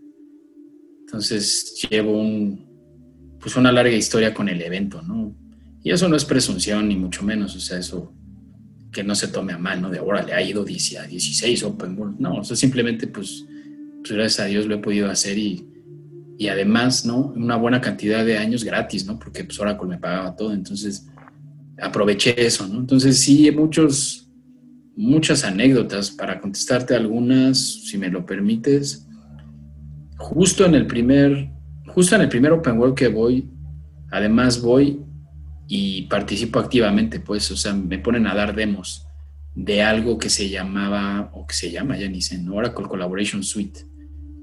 [1.00, 5.34] Entonces llevo un, pues una larga historia con el evento, ¿no?
[5.82, 8.14] Y eso no es presunción ni mucho menos, o sea, eso
[8.92, 9.88] que no se tome a mal, ¿no?
[9.88, 12.20] De ahora le ha ido a 16 open world.
[12.20, 13.46] No, o sea, simplemente pues,
[14.02, 15.71] pues gracias a Dios lo he podido hacer y
[16.38, 17.32] y además, ¿no?
[17.36, 19.18] Una buena cantidad de años gratis, ¿no?
[19.18, 21.06] Porque pues Oracle me pagaba todo, entonces
[21.80, 22.80] aproveché eso, ¿no?
[22.80, 24.30] Entonces sí, muchos,
[24.96, 29.06] muchas anécdotas para contestarte algunas, si me lo permites.
[30.16, 31.50] Justo en el primer,
[31.88, 33.48] justo en el primer Open World que voy,
[34.10, 35.00] además voy
[35.68, 39.06] y participo activamente, pues, o sea, me ponen a dar demos
[39.54, 43.80] de algo que se llamaba, o que se llama, ya ni sé, Oracle Collaboration Suite,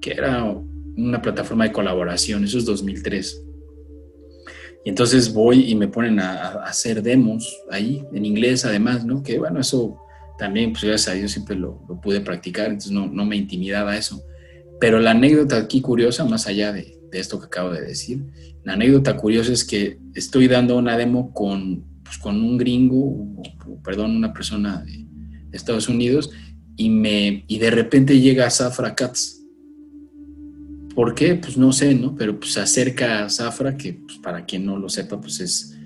[0.02, 0.45] que era
[0.99, 3.43] una plataforma de colaboración, eso es 2003.
[4.85, 9.23] Y entonces voy y me ponen a, hacer demos ahí, en inglés además, ¿no?
[9.23, 9.97] Que bueno, eso
[10.38, 14.23] también, pues gracias a Dios siempre lo, pude practicar, entonces no, no, me intimidaba eso.
[14.79, 18.23] Pero la anécdota aquí curiosa, más allá de, esto que acabo de decir,
[18.63, 23.41] la anécdota curiosa es que estoy dando una demo con, pues, con un gringo,
[23.83, 25.07] perdón, una persona de,
[25.51, 26.29] Estados Unidos,
[26.77, 29.38] y, me, y de repente llega Safra Katz
[30.95, 31.36] ¿Por qué?
[31.36, 32.15] Pues no sé, ¿no?
[32.15, 35.78] Pero pues acerca a Zafra, que pues, para quien no lo sepa, pues es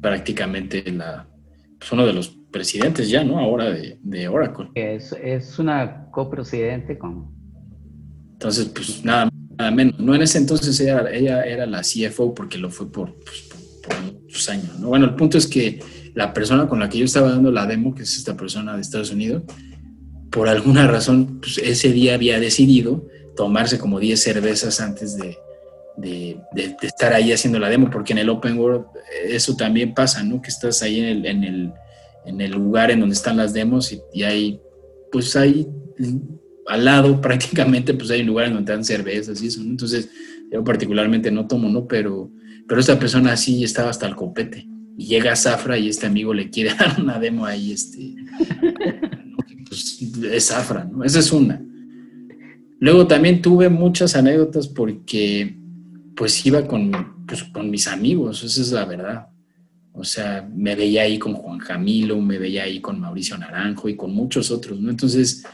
[0.00, 1.28] prácticamente la,
[1.78, 3.38] pues, uno de los presidentes ya, ¿no?
[3.38, 4.70] Ahora de, de Oracle.
[4.74, 7.36] Es, es una copresidente con...
[8.32, 9.98] Entonces, pues nada, nada menos.
[9.98, 13.48] No en ese entonces ella, ella era la CFO porque lo fue por, pues,
[13.82, 14.88] por, muchos años, ¿no?
[14.88, 15.80] Bueno, el punto es que
[16.14, 18.82] la persona con la que yo estaba dando la demo, que es esta persona de
[18.82, 19.42] Estados Unidos,
[20.30, 23.06] por alguna razón, pues ese día había decidido
[23.38, 25.38] tomarse como 10 cervezas antes de,
[25.96, 26.40] de,
[26.82, 28.86] estar ahí haciendo la demo, porque en el Open World
[29.28, 30.42] eso también pasa, ¿no?
[30.42, 31.72] Que estás ahí en el, en el,
[32.26, 34.60] en el lugar en donde están las demos y, y, hay,
[35.12, 35.68] pues hay
[36.66, 39.70] al lado prácticamente, pues hay un lugar en donde dan cervezas y eso, ¿no?
[39.70, 40.10] Entonces,
[40.50, 41.86] yo particularmente no tomo, ¿no?
[41.86, 42.32] Pero,
[42.66, 44.66] pero esta persona sí estaba hasta el copete.
[44.96, 48.16] Y llega a Zafra y este amigo le quiere dar una demo ahí, este,
[49.68, 51.04] pues es Zafra, ¿no?
[51.04, 51.62] Esa es una.
[52.80, 55.56] Luego también tuve muchas anécdotas porque
[56.14, 59.28] pues iba con, pues, con mis amigos, esa es la verdad.
[59.92, 63.96] O sea, me veía ahí con Juan Jamilo, me veía ahí con Mauricio Naranjo y
[63.96, 64.90] con muchos otros, ¿no?
[64.90, 65.44] Entonces,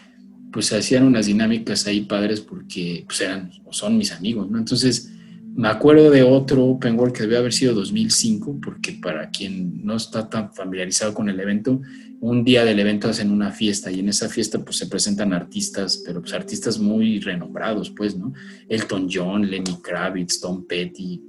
[0.53, 4.59] pues hacían unas dinámicas ahí padres porque pues eran o son mis amigos, ¿no?
[4.59, 5.14] Entonces,
[5.57, 9.97] me acuerdo de otro Open World que debe haber sido 2005, porque para quien no
[9.97, 11.81] está tan familiarizado con el evento,
[12.21, 16.03] un día del evento hacen una fiesta y en esa fiesta pues se presentan artistas,
[16.05, 18.33] pero pues artistas muy renombrados, pues, ¿no?
[18.69, 21.23] Elton John, Lenny Kravitz, Tom Petty,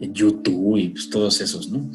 [0.00, 1.90] YouTube y pues todos esos, ¿no?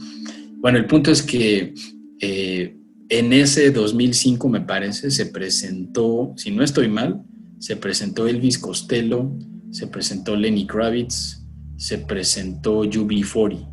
[0.57, 1.73] Bueno, el punto es que
[2.21, 2.75] eh,
[3.09, 7.23] en ese 2005, me parece, se presentó, si no estoy mal,
[7.59, 9.31] se presentó Elvis Costello,
[9.71, 11.45] se presentó Lenny Kravitz,
[11.77, 13.67] se presentó UB40.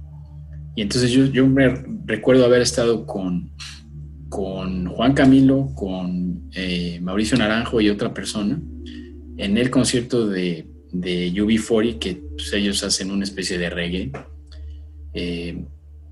[0.77, 1.69] Y entonces yo, me
[2.05, 3.53] recuerdo haber estado con
[4.29, 8.61] con Juan Camilo, con eh, Mauricio Naranjo y otra persona
[9.39, 14.13] en el concierto de, de UB40, que pues, ellos hacen una especie de reggae.
[15.15, 15.65] Eh,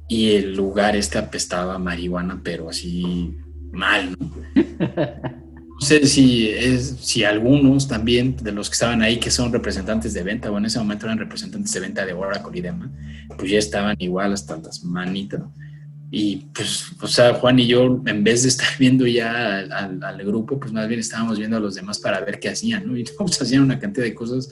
[0.08, 3.36] y el lugar este apestaba a marihuana, pero así
[3.72, 4.32] mal, ¿no?
[5.84, 10.22] Sé si, es, si algunos también de los que estaban ahí, que son representantes de
[10.22, 12.88] venta, o en ese momento eran representantes de venta de Oracle y demás,
[13.36, 15.42] pues ya estaban igual hasta las manitas.
[16.10, 20.58] Y pues, o sea, Juan y yo, en vez de estar viendo ya al, grupo,
[20.58, 22.96] pues más bien estábamos viendo a los demás para ver qué hacían, ¿no?
[22.96, 24.50] Y todos hacían una cantidad de cosas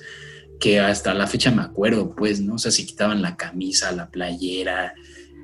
[0.60, 2.56] que hasta la fecha me acuerdo, pues, ¿no?
[2.56, 4.92] O sea, se quitaban la camisa, la playera,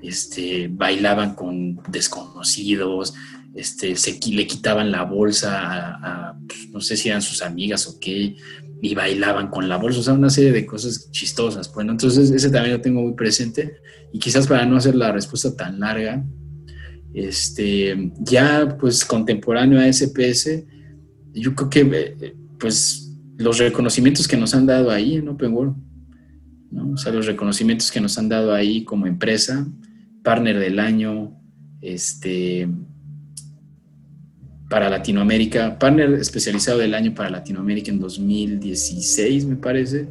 [0.03, 3.15] este, bailaban con desconocidos,
[3.55, 5.59] este, se, le quitaban la bolsa
[5.95, 8.37] a, pues, no sé si eran sus amigas o qué,
[8.81, 11.73] y bailaban con la bolsa, o sea, una serie de cosas chistosas.
[11.73, 13.79] Bueno, entonces ese también lo tengo muy presente
[14.13, 16.25] y quizás para no hacer la respuesta tan larga,
[17.13, 20.65] este, ya pues contemporáneo a SPS,
[21.33, 21.81] yo creo que
[22.21, 25.77] eh, pues los reconocimientos que nos han dado ahí en Open World,
[26.71, 26.93] ¿no?
[26.93, 29.67] o sea, los reconocimientos que nos han dado ahí como empresa,
[30.23, 31.41] partner del año,
[31.81, 32.69] este,
[34.69, 40.07] para Latinoamérica, partner especializado del año para Latinoamérica en 2016, me parece.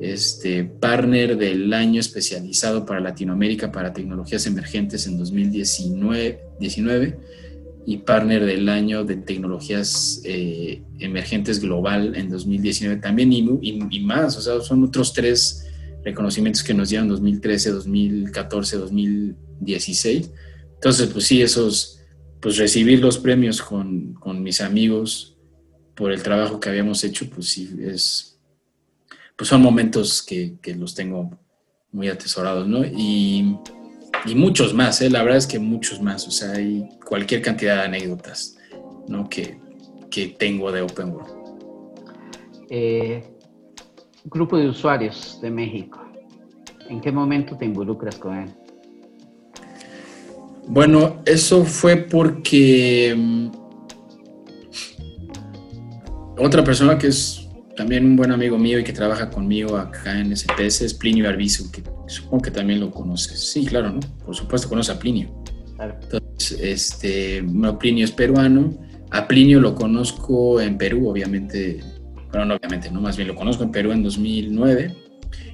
[0.00, 7.18] Este, partner del año especializado para Latinoamérica para tecnologías emergentes en 2019
[7.84, 14.36] y partner del año de tecnologías eh, emergentes global en 2019 también y, y, más,
[14.36, 15.66] o sea, son otros tres
[16.04, 20.30] reconocimientos que nos dieron 2013, 2014, 2016.
[20.74, 21.97] Entonces, pues sí, esos,
[22.40, 25.36] pues recibir los premios con, con mis amigos
[25.94, 28.38] por el trabajo que habíamos hecho, pues sí, es,
[29.36, 31.30] pues son momentos que, que los tengo
[31.90, 32.84] muy atesorados, ¿no?
[32.84, 33.56] Y
[34.26, 35.10] y muchos más, ¿eh?
[35.10, 38.58] la verdad es que muchos más, o sea, hay cualquier cantidad de anécdotas
[39.06, 39.28] ¿no?
[39.28, 39.58] que,
[40.10, 41.32] que tengo de Open World.
[42.68, 43.24] Eh,
[44.24, 46.00] grupo de usuarios de México,
[46.88, 48.54] ¿en qué momento te involucras con él?
[50.68, 53.48] Bueno, eso fue porque mm,
[56.38, 60.36] otra persona que es también un buen amigo mío y que trabaja conmigo acá en
[60.36, 63.40] SPS es Plinio Arbizu, que supongo que también lo conoces.
[63.40, 64.00] Sí, claro, ¿no?
[64.24, 65.30] Por supuesto conoce a Plinio.
[65.80, 68.76] Entonces, este, bueno, Plinio es peruano.
[69.10, 71.80] A Plinio lo conozco en Perú, obviamente.
[72.30, 74.94] Bueno, no obviamente, no, más bien lo conozco en Perú en 2009.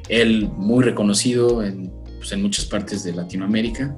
[0.09, 3.97] Él muy reconocido en, pues, en muchas partes de Latinoamérica.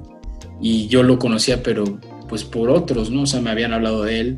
[0.61, 3.23] Y yo lo conocía, pero pues por otros, ¿no?
[3.23, 4.37] O sea, me habían hablado de él,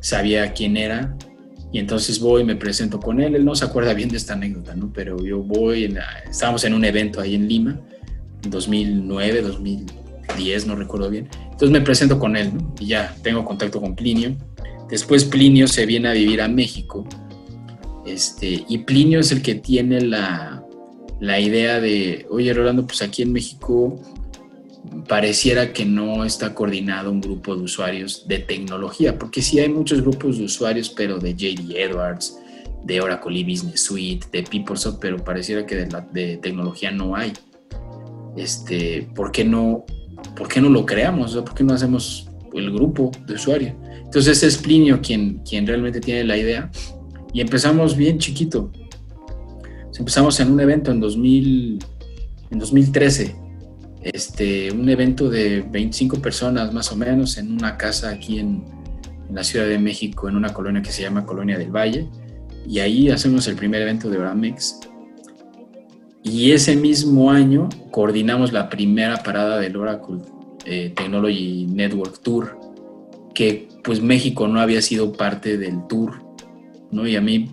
[0.00, 1.16] sabía quién era,
[1.72, 4.74] y entonces voy, me presento con él, él no se acuerda bien de esta anécdota,
[4.74, 4.90] ¿no?
[4.92, 5.94] Pero yo voy,
[6.30, 7.78] estábamos en un evento ahí en Lima,
[8.42, 11.28] en 2009, 2010, no recuerdo bien.
[11.44, 12.74] Entonces me presento con él, ¿no?
[12.80, 14.36] Y ya tengo contacto con Plinio.
[14.88, 17.06] Después Plinio se viene a vivir a México.
[18.06, 20.64] Este, y Plinio es el que tiene la,
[21.20, 24.00] la idea de, oye Rolando, pues aquí en México
[25.06, 30.02] pareciera que no está coordinado un grupo de usuarios de tecnología, porque sí hay muchos
[30.02, 32.38] grupos de usuarios, pero de JD Edwards,
[32.84, 36.06] de Oracle Business Suite, de PeopleSoft, pero pareciera que de, la,
[36.40, 37.32] tecnología no hay.
[38.36, 39.84] Este, ¿por qué no,
[40.36, 41.34] por qué no lo creamos?
[41.36, 43.74] ¿Por qué no hacemos el grupo de usuarios?
[44.04, 46.70] Entonces es Plinio quien, quien realmente tiene la idea
[47.32, 48.70] y empezamos bien chiquito.
[49.98, 51.84] Empezamos en un evento en, 2000,
[52.50, 53.47] en 2013
[54.02, 58.64] este, un evento de 25 personas más o menos en una casa aquí en,
[59.30, 62.08] la Ciudad de México, en una colonia que se llama Colonia del Valle.
[62.66, 64.80] Y ahí hacemos el primer evento de Oramex.
[66.22, 70.18] Y ese mismo año coordinamos la primera parada del Oracle
[70.64, 72.58] eh, Technology Network Tour,
[73.34, 76.22] que pues México no había sido parte del tour,
[76.90, 77.06] ¿no?
[77.06, 77.50] Y a mí,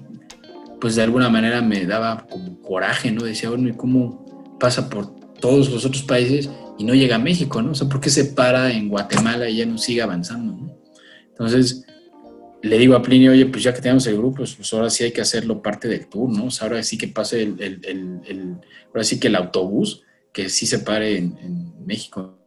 [0.82, 3.24] pues de alguna manera me daba como coraje, ¿no?
[3.24, 7.62] Decía, bueno, ¿y cómo pasa por todos los otros países y no llega a México,
[7.62, 7.72] ¿no?
[7.72, 10.78] O sea, ¿por qué se para en Guatemala y ya no sigue avanzando.
[11.30, 11.86] Entonces,
[12.62, 15.12] le digo a Plinio, oye, pues ya que tenemos el grupo, pues, ahora sí hay
[15.12, 16.46] que hacerlo parte del tour, ¿no?
[16.46, 18.58] O sea, ahora sí que pase el,
[18.88, 20.02] ahora sí que el autobús,
[20.34, 22.40] que sí se pare en, México.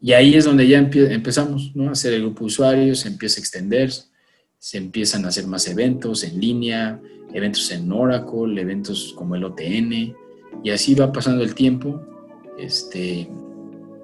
[0.00, 1.90] Y ahí es donde ya empezamos, ¿no?
[1.90, 3.90] A hacer el grupo de usuarios, se empieza a extender,
[4.58, 6.98] se empiezan a hacer más eventos en línea,
[7.34, 10.16] eventos en Oracle, eventos como el OTN,
[10.62, 12.00] y así va pasando el tiempo,
[12.58, 13.28] este,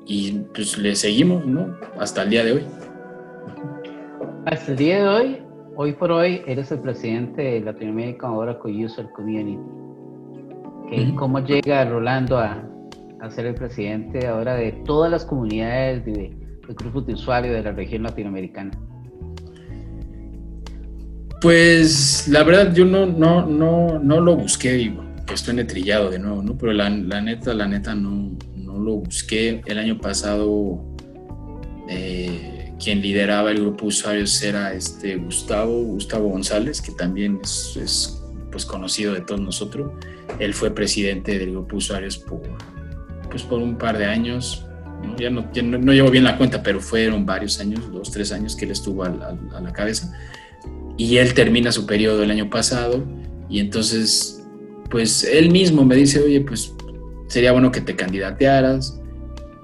[0.06, 1.76] y pues le seguimos, ¿no?
[1.98, 2.66] Hasta el día de hoy.
[4.46, 5.38] Hasta el día de hoy,
[5.76, 9.58] hoy por hoy, eres el presidente de Latinoamérica Oracle User Community.
[11.16, 12.64] ¿Cómo llega Rolando a,
[13.20, 17.62] a, ser el presidente ahora de todas las comunidades de, de grupos de usuarios de
[17.62, 18.70] la región latinoamericana?
[21.42, 26.18] Pues la verdad yo no, no, no, no lo busqué, digo que estoy trillado de
[26.18, 26.56] nuevo, ¿no?
[26.56, 29.60] Pero la, neta, la neta no, no, lo busqué.
[29.66, 30.82] El año pasado
[31.88, 38.22] eh, quien lideraba el grupo de usuarios era este Gustavo, Gustavo González, que también es,
[38.50, 39.92] pues conocido de todos nosotros.
[40.38, 42.40] Él fue presidente del grupo de usuarios por,
[43.30, 44.64] pues por un par de años.
[45.18, 48.64] Ya, no, no, llevo bien la cuenta, pero fueron varios años, dos, tres años que
[48.64, 50.12] él estuvo a la cabeza.
[50.96, 53.04] Y él termina su periodo el año pasado
[53.48, 54.37] y entonces
[54.90, 56.72] pues él mismo me dice, oye, pues
[57.28, 59.00] sería bueno que te candidatearas.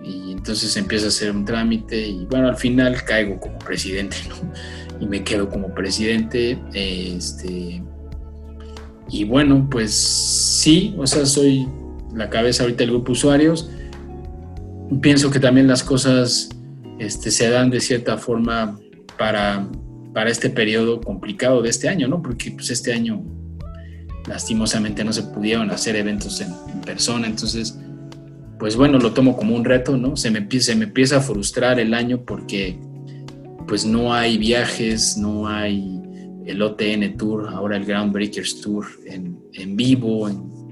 [0.03, 4.53] Y entonces empieza a hacer un trámite y bueno, al final caigo como presidente, ¿no?
[5.01, 6.59] Y me quedo como presidente.
[6.75, 7.83] Este,
[9.11, 11.67] y bueno, pues sí, o sea, soy
[12.15, 13.71] la cabeza ahorita del grupo usuarios.
[15.01, 16.51] Pienso que también las cosas
[16.99, 18.79] este, se dan de cierta forma
[19.19, 19.67] para,
[20.13, 22.23] para este periodo complicado de este año, ¿no?
[22.23, 23.23] Porque pues este año
[24.27, 26.53] lastimosamente no se pudieron hacer eventos en,
[26.85, 27.79] persona, entonces,
[28.59, 30.17] pues bueno, lo tomo como un reto, ¿no?
[30.17, 32.79] Se me, se me empieza a frustrar el año porque
[33.67, 35.99] pues no hay viajes, no hay
[36.45, 40.29] el OTN Tour, ahora el Groundbreakers Tour en, en vivo,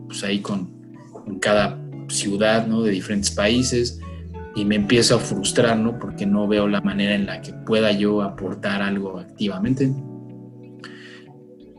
[0.06, 0.82] pues ahí con
[1.26, 1.78] en cada
[2.08, 2.82] ciudad ¿no?
[2.82, 4.00] de diferentes países
[4.54, 5.98] y me empiezo a frustrar, ¿no?
[5.98, 9.90] Porque no veo la manera en la que pueda yo aportar algo activamente.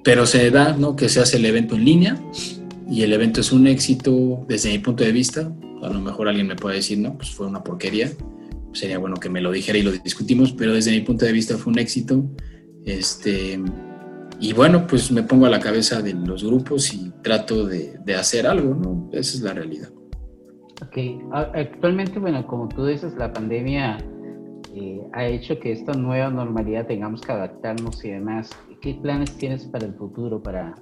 [0.03, 0.95] Pero se da, ¿no?
[0.95, 2.21] Que se hace el evento en línea
[2.89, 5.51] y el evento es un éxito desde mi punto de vista.
[5.81, 8.11] A lo mejor alguien me puede decir, no, pues fue una porquería.
[8.73, 11.57] Sería bueno que me lo dijera y lo discutimos, pero desde mi punto de vista
[11.57, 12.23] fue un éxito.
[12.85, 13.61] Este,
[14.39, 18.15] y bueno, pues me pongo a la cabeza de los grupos y trato de, de
[18.15, 19.09] hacer algo, ¿no?
[19.13, 19.89] Esa es la realidad.
[20.81, 20.97] Ok,
[21.53, 23.97] actualmente, bueno, como tú dices, la pandemia
[24.75, 28.49] eh, ha hecho que esta nueva normalidad tengamos que adaptarnos y demás.
[28.83, 30.75] ¿Qué planes tienes para el futuro, para,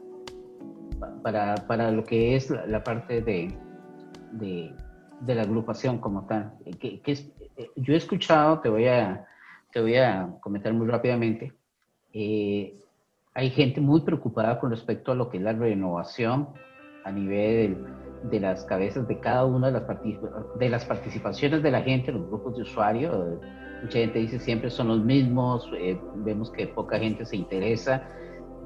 [1.22, 3.54] para, para lo que es la, parte de,
[4.32, 4.74] de,
[5.36, 6.52] la agrupación como tal?
[6.80, 9.28] ¿Qué, qué es, eh, yo he escuchado, te voy a,
[9.72, 11.54] te voy a comentar muy rápidamente,
[12.12, 12.76] eh,
[13.36, 16.50] hay gente muy preocupada con respecto a lo que es la renovación
[17.06, 17.86] a nivel
[18.32, 19.84] de las cabezas de cada una de las,
[20.58, 23.40] de las participaciones de la gente, los grupos de usuarios.
[23.82, 28.08] Mucha gente dice siempre son los mismos, eh, vemos que poca gente se interesa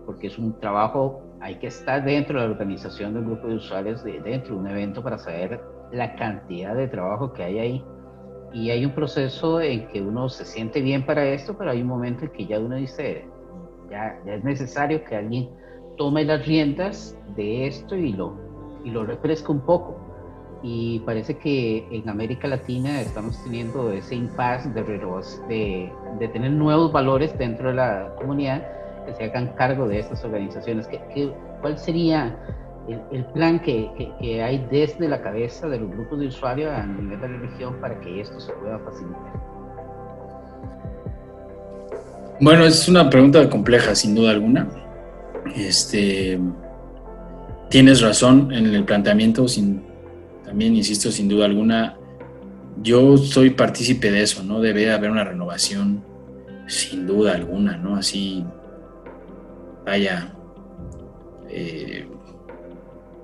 [0.06, 4.04] porque es un trabajo, hay que estar dentro de la organización del grupo de usuarios,
[4.04, 5.62] de, dentro de un evento para saber
[5.92, 7.86] la cantidad de trabajo que hay ahí.
[8.54, 11.88] Y hay un proceso en que uno se siente bien para esto, pero hay un
[11.88, 13.26] momento en que ya uno dice,
[13.90, 15.50] ya, ya es necesario que alguien
[15.98, 18.34] tome las riendas de esto y lo,
[18.84, 20.05] y lo refresca un poco.
[20.68, 26.92] Y parece que en América Latina estamos teniendo ese impasse de, de, de tener nuevos
[26.92, 28.66] valores dentro de la comunidad
[29.06, 30.88] que se hagan cargo de estas organizaciones.
[30.88, 32.36] ¿Qué, qué, cuál sería
[32.90, 36.72] el, el plan que, que, que, hay desde la cabeza de los grupos de usuarios
[36.72, 39.34] a nivel de la región para que esto se pueda facilitar?
[42.42, 44.68] Bueno, es una pregunta compleja, sin duda alguna.
[45.56, 46.40] Este,
[47.70, 49.95] tienes razón en el planteamiento, sin,
[50.56, 51.98] también insisto, sin duda alguna,
[52.82, 54.62] yo soy partícipe de eso, ¿no?
[54.62, 56.02] Debe haber una renovación,
[56.66, 57.98] sin duda alguna, ¿no?
[57.98, 58.46] Así,
[59.86, 60.34] vaya,
[61.50, 62.08] eh,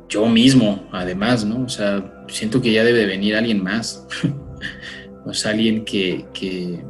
[0.10, 1.64] yo mismo, además, ¿no?
[1.64, 4.06] O sea, siento que ya debe venir alguien más,
[5.26, 6.84] o sea, alguien que, que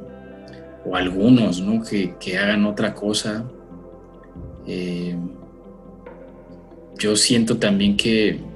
[0.83, 1.83] o algunos, ¿no?
[1.83, 3.45] Que, que hagan otra cosa.
[4.65, 5.15] Eh,
[6.97, 8.49] yo siento también que,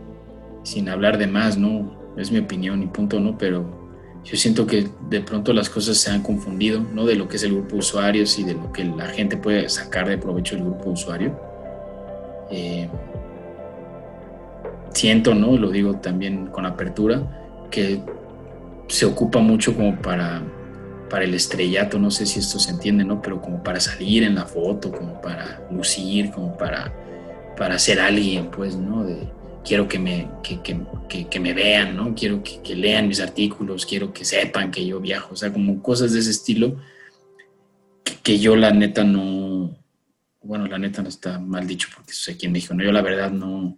[0.66, 2.14] sin hablar de más, ¿no?
[2.18, 3.38] Es mi opinión y punto, ¿no?
[3.38, 3.66] Pero
[4.24, 7.06] yo siento que de pronto las cosas se han confundido, ¿no?
[7.06, 9.70] De lo que es el grupo de usuarios y de lo que la gente puede
[9.70, 11.40] sacar de provecho del grupo de usuario.
[12.50, 12.90] Eh,
[14.94, 15.58] siento, ¿no?
[15.58, 18.02] Lo digo también con apertura, que
[18.88, 20.42] se ocupa mucho como para,
[21.10, 23.22] para el estrellato, no sé si esto se entiende, ¿no?
[23.22, 26.92] Pero como para salir en la foto, como para lucir, como para
[27.56, 29.04] para ser alguien, pues, ¿no?
[29.04, 29.28] De,
[29.66, 32.14] quiero que me, que, que, que, me vean, ¿no?
[32.14, 36.14] Quiero que, lean mis artículos, quiero que sepan que yo viajo, o sea, como cosas
[36.14, 36.78] de ese estilo
[38.24, 39.76] que, yo la neta no,
[40.44, 43.02] bueno, la neta no está mal dicho porque sé quién me dijo, no, yo la
[43.02, 43.78] verdad no,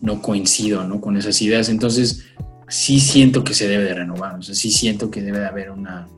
[0.00, 1.00] no coincido, ¿no?
[1.00, 2.26] Con esas ideas, entonces
[2.68, 5.70] sí siento que se debe de renovar, o sea, sí siento que debe de haber
[5.70, 6.08] una,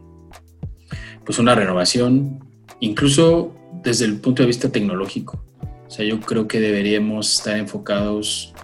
[1.25, 2.45] pues una renovación,
[2.81, 5.45] incluso desde el punto de vista tecnológico.
[5.87, 8.55] O sea, yo creo que deberíamos estar enfocados,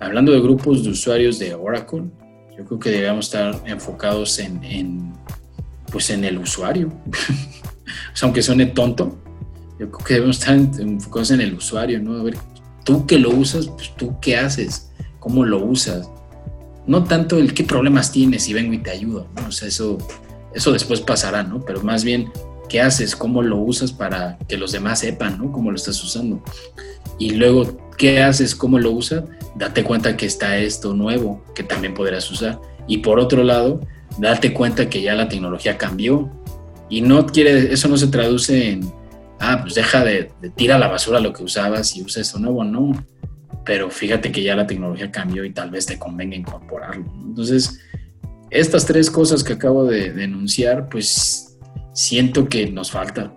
[0.00, 2.04] hablando de grupos de usuarios de Oracle,
[2.56, 5.12] yo creo que deberíamos estar enfocados en,
[5.90, 6.88] pues en el usuario.
[7.06, 9.18] o sea, aunque suene tonto,
[9.78, 12.18] yo creo que debemos estar enfocados en el usuario, ¿no?
[12.18, 12.36] A ver,
[12.84, 16.08] tú que lo usas, pues tú qué haces, cómo lo usas.
[16.86, 19.48] No tanto el qué problemas tienes si vengo y te ayudo, ¿no?
[19.48, 19.98] O sea, eso,
[20.54, 21.60] eso después pasará, ¿no?
[21.60, 22.30] Pero más bien
[22.68, 25.52] qué haces, cómo lo usas para que los demás sepan, ¿no?
[25.52, 26.42] Cómo lo estás usando.
[27.18, 29.24] Y luego, ¿qué haces, cómo lo usas?
[29.56, 32.60] Date cuenta que está esto nuevo que también podrás usar.
[32.86, 33.80] Y por otro lado,
[34.18, 36.30] date cuenta que ya la tecnología cambió.
[36.88, 38.92] Y no quiere, eso no se traduce en,
[39.40, 42.38] ah, pues deja de, de tira a la basura lo que usabas y usa esto
[42.38, 42.92] nuevo, no.
[43.64, 47.04] Pero fíjate que ya la tecnología cambió y tal vez te convenga incorporarlo.
[47.24, 47.80] Entonces,
[48.50, 51.58] estas tres cosas que acabo de denunciar, pues
[51.92, 53.32] siento que nos falta.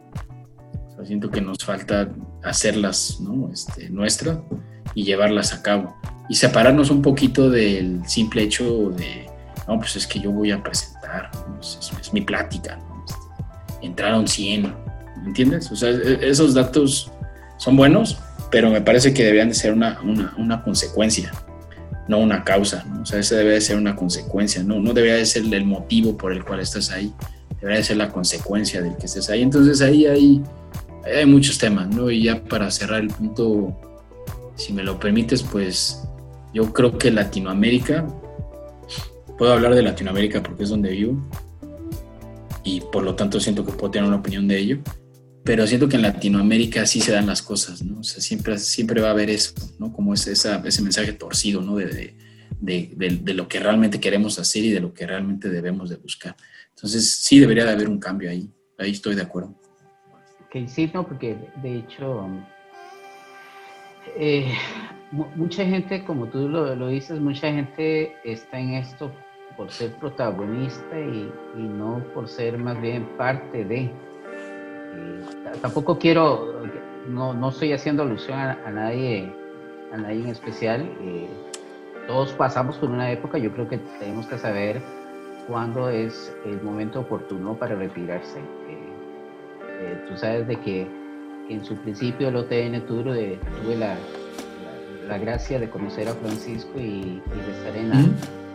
[1.04, 2.10] siento que nos falta
[2.44, 3.50] hacerlas ¿no?
[3.52, 4.40] este, nuestras
[4.96, 5.96] y llevarlas a cabo.
[6.28, 9.28] Y separarnos un poquito del simple hecho de,
[9.68, 14.28] no, pues es que yo voy a presentar, es, mi plática, este, entrar a un
[14.28, 15.72] 100, ¿me entiendes?
[15.72, 17.12] O sea, e, esos datos
[17.58, 18.20] son buenos,
[18.52, 21.32] pero me parece que deberían de ser una, una, una consecuencia,
[22.08, 23.02] no una causa, ¿no?
[23.02, 26.16] O sea, esa debe de ser una consecuencia, no, no debería de ser el motivo
[26.18, 27.14] por el cual estás ahí
[27.62, 29.42] debería ser la consecuencia del que estés ahí.
[29.42, 30.42] Entonces ahí hay,
[31.04, 32.10] hay muchos temas, ¿no?
[32.10, 33.76] Y ya para cerrar el punto,
[34.60, 36.04] si me lo permites, pues
[36.54, 38.06] yo creo que Latinoamérica,
[39.38, 41.30] puedo hablar de Latinoamérica porque es donde vivo
[42.64, 44.80] y por lo tanto siento que puedo tener una opinión de ello,
[45.46, 48.02] pero siento que en Latinoamérica sí se dan las cosas, ¿no?
[48.02, 49.94] O sea, siempre, siempre va a haber eso, ¿no?
[49.94, 51.78] Como ese, ese mensaje torcido, ¿no?
[51.78, 52.18] De,
[52.60, 56.36] de, de, lo que realmente queremos hacer y de lo que realmente debemos de buscar.
[56.76, 59.58] Entonces sí debería de haber un cambio ahí, ahí estoy de acuerdo.
[60.46, 62.28] Ok, sí, no, porque de hecho
[64.16, 64.54] eh,
[65.12, 69.12] mucha gente, como tú lo, dices, mucha gente está en esto
[69.58, 73.82] por ser protagonista y, y no por ser más bien parte de.
[73.82, 75.24] Eh,
[75.62, 76.64] tampoco quiero,
[77.08, 79.34] no, no, estoy haciendo alusión a, nadie,
[79.92, 80.82] a nadie en especial.
[81.02, 81.28] Eh,
[82.08, 84.82] todos pasamos por una época, yo creo que tenemos que saber
[85.48, 88.40] cuándo es el momento oportuno para retirarse.
[90.08, 91.00] tú sabes de que
[91.50, 93.96] en su principio el OTN tuve, tuve la,
[95.08, 98.06] la, gracia de conocer a Francisco y, de estar en la,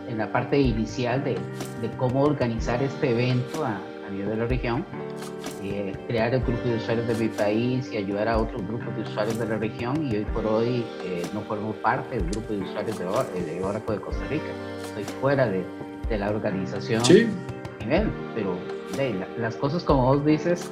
[0.09, 1.33] en la parte inicial de,
[1.81, 4.85] de, cómo organizar este evento a, a nivel de la región,
[5.63, 9.01] eh, crear el grupo de usuarios de mi país y ayudar a otros grupos de
[9.01, 12.59] usuarios de la región y hoy por hoy eh, no formo parte del grupo de
[12.59, 13.05] usuarios de,
[13.41, 14.45] de Oracle de Costa Rica,
[14.83, 15.65] estoy fuera de,
[16.07, 17.27] de la organización sí.
[17.81, 18.57] nivel, pero
[19.37, 20.71] las cosas como vos dices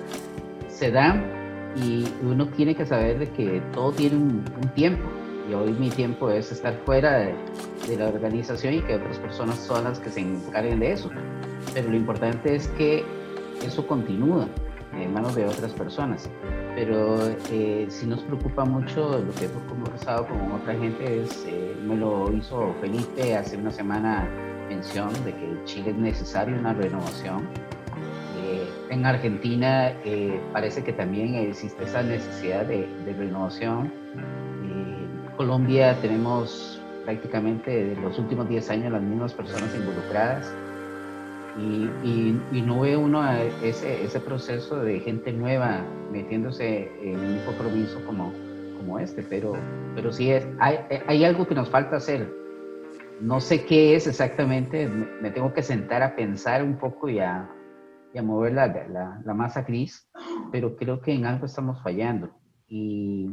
[0.69, 1.42] se dan
[1.75, 4.43] y uno tiene que saber que todo tiene un,
[4.75, 5.03] tiempo
[5.49, 9.83] y hoy mi tiempo es estar fuera de, la organización y que otras personas son
[9.83, 11.09] las que se encarguen de eso.
[11.73, 13.03] Pero lo importante es que
[13.65, 14.47] eso continúa
[14.93, 16.29] en manos de otras personas.
[16.75, 17.17] Pero
[17.51, 21.97] eh, si nos preocupa mucho lo que hemos conversado con otra gente, es, eh, me
[21.97, 24.27] lo hizo Felipe hace una semana
[24.69, 27.47] mención de que Chile es necesaria una renovación
[28.93, 32.87] en Argentina eh, parece que también existe esa necesidad de,
[33.17, 33.91] renovación.
[34.63, 40.53] En Colombia tenemos prácticamente los últimos 10 años las mismas personas involucradas
[41.59, 43.21] y, no ve uno
[43.61, 45.81] ese, ese, proceso de gente nueva
[46.11, 48.31] metiéndose en un compromiso como,
[48.99, 49.53] este, pero,
[49.95, 52.31] pero sí es, hay algo que nos falta hacer.
[53.21, 57.49] No sé qué es exactamente, me tengo que sentar a pensar un poco y a,
[58.13, 58.67] y a mover la,
[59.25, 60.09] la, masa gris,
[60.51, 62.29] pero creo que en algo estamos fallando.
[62.67, 63.29] Y,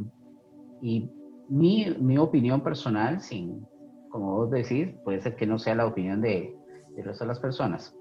[0.81, 1.09] y
[1.49, 3.65] mi, mi, opinión personal, sin,
[4.09, 6.55] como vos decís, puede ser que no sea la opinión de,
[6.95, 7.95] de resto las personas,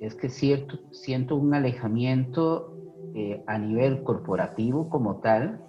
[0.00, 2.74] es que cierto, siento un alejamiento
[3.14, 5.60] eh, a nivel corporativo como tal,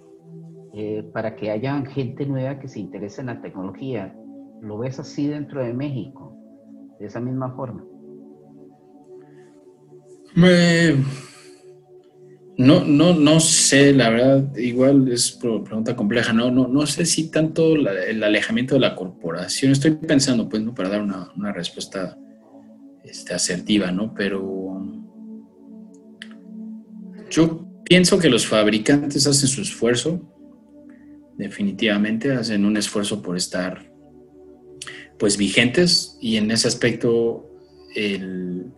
[0.74, 4.16] eh, para que haya gente nueva que se interese en la tecnología.
[4.62, 6.34] ¿Lo ves así dentro de México?
[6.98, 7.84] De esa misma forma.
[10.34, 10.46] No,
[12.84, 17.74] no, no sé, la verdad, igual es pregunta compleja, no, no, no sé si tanto
[17.74, 20.74] el alejamiento de la corporación, estoy pensando, pues, ¿no?
[20.74, 22.18] para dar una, respuesta
[23.04, 24.14] este, asertiva, ¿no?
[24.14, 24.80] Pero
[27.30, 30.20] yo pienso que los fabricantes hacen su esfuerzo,
[31.36, 33.90] definitivamente, hacen un esfuerzo por estar,
[35.18, 37.48] pues, vigentes y en ese aspecto
[37.96, 38.72] el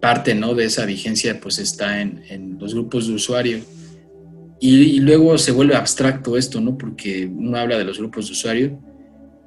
[0.00, 0.54] parte ¿no?
[0.54, 3.62] de esa vigencia pues está en, los grupos de usuarios.
[4.62, 6.76] Y, luego se vuelve abstracto esto, ¿no?
[6.76, 8.72] Porque uno habla de los grupos de usuarios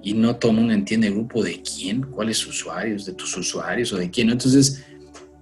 [0.01, 3.93] y no todo el mundo entiende el grupo de quién, cuáles usuarios, de tus usuarios
[3.93, 4.31] o de quién.
[4.31, 4.83] Entonces,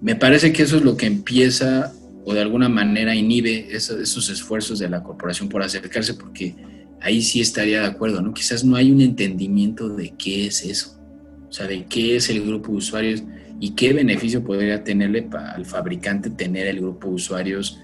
[0.00, 1.92] me parece que eso es lo que empieza
[2.24, 6.54] o de alguna manera inhibe esos, esos esfuerzos de la corporación por acercarse, porque
[7.00, 8.32] ahí sí estaría de acuerdo, ¿no?
[8.32, 11.00] Quizás no hay un entendimiento de qué es eso,
[11.48, 13.22] o sea, de qué es el grupo de usuarios
[13.62, 17.78] y qué beneficio podría tenerle al fabricante tener el grupo de usuarios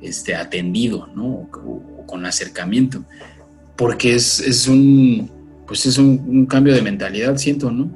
[0.00, 1.26] este, atendido, ¿no?
[1.26, 3.04] O, con acercamiento.
[3.76, 5.30] Porque es, es un,
[5.66, 7.90] pues es un, cambio de mentalidad, siento, ¿no?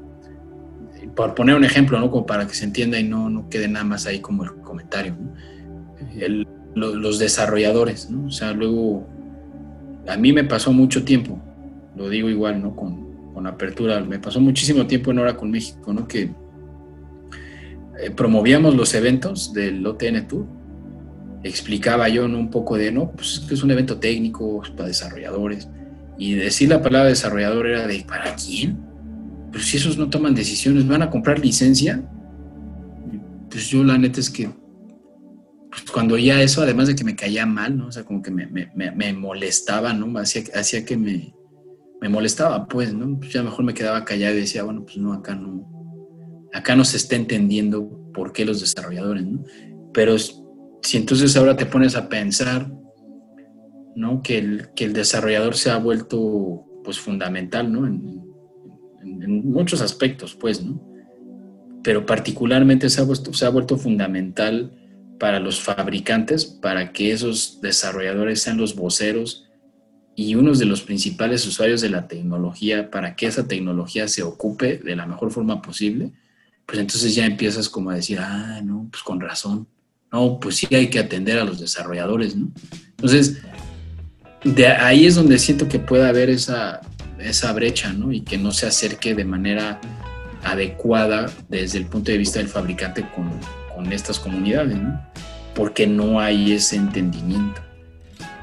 [1.16, 2.10] Por poner un ejemplo, ¿no?
[2.10, 5.16] Como para que se entienda y no, no quede nada más ahí como el comentario,
[6.74, 8.26] los desarrolladores, ¿no?
[8.26, 9.08] O sea, luego,
[10.06, 11.40] a mí me pasó mucho tiempo,
[11.96, 12.76] lo digo igual, ¿no?
[12.76, 16.06] Con, con apertura, me pasó muchísimo tiempo en Hora con México, ¿no?
[16.06, 16.41] Que
[18.00, 20.46] eh, promovíamos los eventos del OTN Tour.
[21.42, 25.68] Explicaba yo un poco de, no, pues es un evento técnico para desarrolladores.
[26.18, 28.78] Y decir la palabra desarrollador era de, ¿para quién?
[29.50, 32.02] Pues si esos no toman decisiones, ¿van a comprar licencia?
[33.50, 34.50] Pues yo la neta es que
[35.72, 37.86] pues cuando ya eso, además de que me caía mal, ¿no?
[37.86, 40.18] O sea, como que me, me, me molestaba, ¿no?
[40.18, 41.34] Hacía, hacía que me,
[41.98, 43.18] me molestaba, pues, ¿no?
[43.18, 45.66] Pues ya mejor me quedaba callado y decía, bueno, pues no, acá no,
[46.52, 49.44] acá no se está entendiendo por qué los desarrolladores, ¿no?
[49.92, 52.70] Pero si entonces ahora te pones a pensar,
[53.94, 54.22] ¿no?
[54.22, 57.86] Que el, que el desarrollador se ha vuelto pues fundamental, ¿no?
[57.86, 58.22] En,
[59.44, 60.80] muchos aspectos, pues, ¿no?
[61.82, 64.72] Pero particularmente se ha, se ha vuelto fundamental
[65.18, 69.48] para los fabricantes, para que esos desarrolladores sean los voceros
[70.14, 74.78] y unos de los principales usuarios de la tecnología para que esa tecnología se ocupe
[74.78, 76.12] de la mejor forma posible,
[76.66, 79.66] pues entonces ya empiezas como a decir, ah, no, pues con razón,
[80.10, 82.50] no, pues sí hay que atender a los desarrolladores, ¿no?
[82.90, 83.38] Entonces,
[84.44, 86.80] de ahí es donde siento que puede haber esa,
[87.18, 88.12] esa brecha, ¿no?
[88.12, 89.80] Y que no se acerque de manera
[90.44, 93.30] adecuada desde el punto de vista del fabricante con,
[93.74, 95.00] con estas comunidades, ¿no?
[95.54, 97.60] Porque no hay ese entendimiento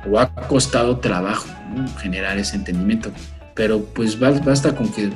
[0.09, 1.47] o ha costado trabajo
[1.99, 3.11] generar ese entendimiento.
[3.55, 5.09] Pero pues basta con que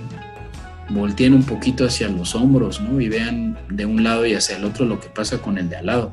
[0.90, 3.00] volteen un poquito hacia los hombros ¿no?
[3.00, 5.78] y vean de un lado y hacia el otro lo que pasa con el de
[5.78, 6.12] al lado.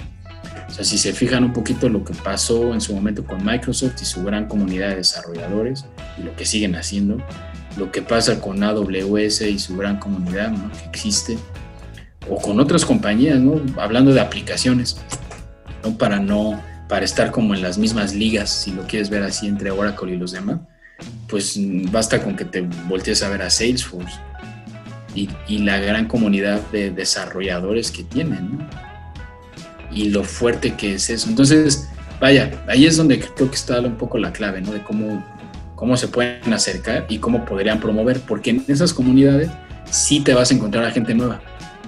[0.68, 4.00] O sea, si se fijan un poquito lo que pasó en su momento con Microsoft
[4.00, 5.84] y su gran comunidad de desarrolladores
[6.16, 7.18] y lo que siguen haciendo,
[7.76, 10.70] lo que pasa con AWS y su gran comunidad ¿no?
[10.70, 11.38] que existe,
[12.28, 13.60] o con otras compañías, ¿no?
[13.80, 14.96] hablando de aplicaciones,
[15.82, 15.96] ¿no?
[15.98, 19.70] para no para estar como en las mismas ligas, si lo quieres ver así, entre
[19.70, 20.58] Oracle y los demás,
[21.28, 21.56] pues
[21.92, 24.18] basta con que te voltees a ver a Salesforce
[25.14, 28.70] y, la gran comunidad de desarrolladores que tienen, ¿no?
[29.92, 31.28] Y lo fuerte que es eso.
[31.28, 31.88] Entonces,
[32.20, 34.72] vaya, ahí es donde creo que está un poco la clave, ¿no?
[34.72, 35.24] De cómo,
[35.74, 39.50] cómo se pueden acercar y cómo podrían promover, porque en esas comunidades
[39.90, 41.40] sí te vas a encontrar a gente nueva,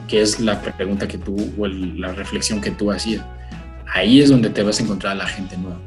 [0.09, 3.25] que es la pregunta que tú, o la reflexión que tú hacías
[3.93, 5.79] ahí es donde te vas a encontrar a la gente nueva.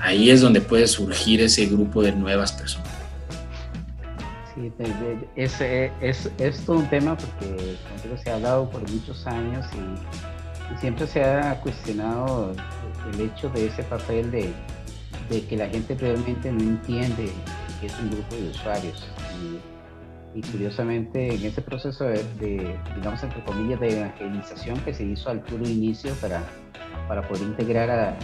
[0.00, 2.88] Ahí es donde puede surgir ese grupo de nuevas personas.
[4.56, 4.72] Sí,
[5.36, 10.80] es, es, es todo un tema porque como se ha hablado por muchos años y,
[10.80, 12.52] siempre se ha cuestionado
[13.12, 14.52] el hecho de ese papel de,
[15.30, 17.30] de, que la gente realmente no entiende
[17.80, 19.06] que es un grupo de usuarios.
[20.34, 25.30] Y, curiosamente en ese proceso de, de, digamos, entre comillas, de evangelización que se hizo
[25.30, 26.42] al puro inicio para
[27.08, 28.16] para poder integrar a,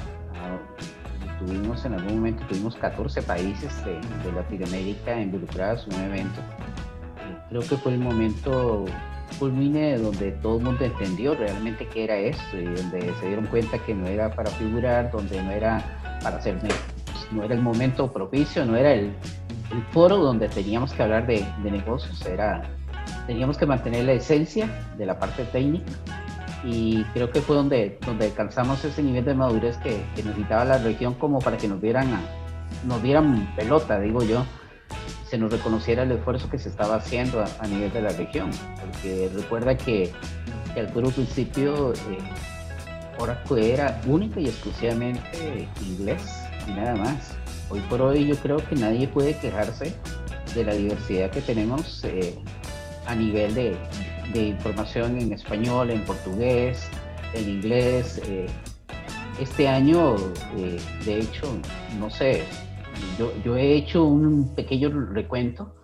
[1.47, 6.41] tuvimos en algún momento, tuvimos 14 países de, Latinoamérica involucrados en un evento.
[7.49, 8.85] creo que fue el momento
[9.39, 13.79] culmine donde todo el mundo entendió realmente qué era esto y donde se dieron cuenta
[13.79, 16.59] que no era para figurar, donde no era para hacer,
[17.31, 19.13] no era el momento propicio, no era el,
[19.91, 22.63] foro donde teníamos que hablar de, de negocios, era,
[23.27, 24.69] teníamos que mantener la esencia
[24.99, 25.91] de la parte técnica
[26.65, 31.15] y creo que fue donde, donde alcanzamos ese nivel de madurez que, necesitaba la región
[31.15, 32.09] como para que nos dieran,
[32.85, 34.45] nos dieran pelota, digo yo,
[35.29, 38.51] se nos reconociera el esfuerzo que se estaba haciendo a, nivel de la región,
[38.81, 40.13] porque recuerda que,
[40.77, 42.19] al puro principio eh,
[43.19, 46.23] Oracle era única y exclusivamente inglés
[46.67, 47.37] y nada más.
[47.69, 49.95] Hoy por hoy yo creo que nadie puede quejarse
[50.55, 52.39] de la diversidad que tenemos eh,
[53.07, 53.77] a nivel de,
[54.33, 56.89] de información en español, en portugués,
[57.35, 58.21] en inglés.
[58.27, 58.47] Eh,
[59.41, 60.17] este año,
[60.57, 61.47] eh, de hecho,
[61.99, 62.43] no sé,
[63.19, 65.75] yo, yo, he hecho un pequeño recuento,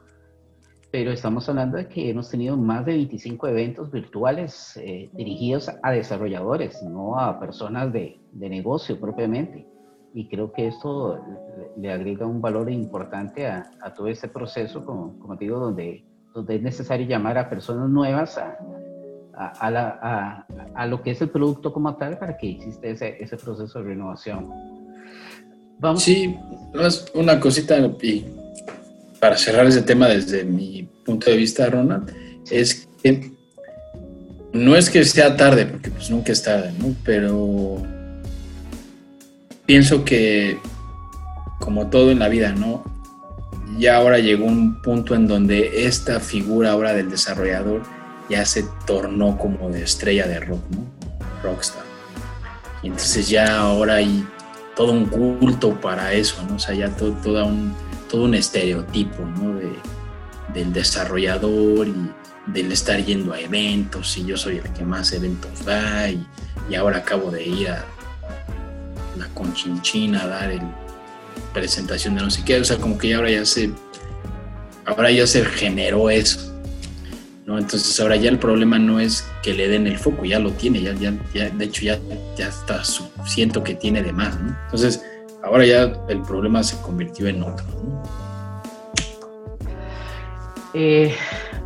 [0.90, 5.90] pero estamos hablando de que hemos tenido más de 25 eventos virtuales eh, dirigidos a
[5.90, 9.66] desarrolladores, no a personas de, de, negocio propiamente.
[10.14, 11.20] Y creo que esto
[11.76, 16.04] le agrega un valor importante a, a todo este proceso, como, como digo, donde
[16.38, 18.56] donde es necesario llamar a personas nuevas a,
[19.34, 23.78] a, a, lo que es el producto como tal para que exista ese, ese proceso
[23.80, 24.48] de renovación.
[25.80, 26.02] Vamos.
[26.02, 26.36] Sí,
[27.14, 28.24] una cosita y
[29.20, 32.12] para cerrar ese tema desde mi punto de vista, Ronald,
[32.50, 33.32] es que
[34.52, 36.94] no es que sea tarde, porque pues nunca es tarde, ¿no?
[37.04, 37.82] Pero
[39.66, 40.58] pienso que
[41.60, 42.82] como todo en la vida, ¿no?
[43.76, 47.82] Ya ahora llegó un punto en donde esta figura ahora del desarrollador
[48.28, 50.86] ya se tornó como de estrella de rock, ¿no?
[51.42, 51.84] Rockstar.
[52.82, 54.26] Y entonces ya ahora hay
[54.76, 56.56] todo un culto para eso, ¿no?
[56.56, 57.74] O sea, ya todo, un,
[58.08, 59.54] todo un estereotipo, ¿no?
[59.54, 59.72] De,
[60.54, 62.10] del desarrollador y
[62.46, 66.26] del estar yendo a eventos y yo soy el que más eventos da y,
[66.70, 67.84] y ahora acabo de ir a
[69.18, 70.62] la Conchinchina a dar el
[71.52, 73.70] presentación de no sé qué, o sea, como que ahora ya se,
[74.84, 76.54] ahora ya se generó eso,
[77.46, 77.58] ¿no?
[77.58, 80.82] Entonces ahora ya el problema no es que le den el foco, ya lo tiene,
[80.82, 81.98] ya, ya, ya de hecho ya,
[82.36, 82.82] ya está,
[83.26, 84.56] siento que tiene de más, ¿no?
[84.64, 85.02] Entonces
[85.42, 87.66] ahora ya el problema se convirtió en otro,
[90.74, 91.14] eh,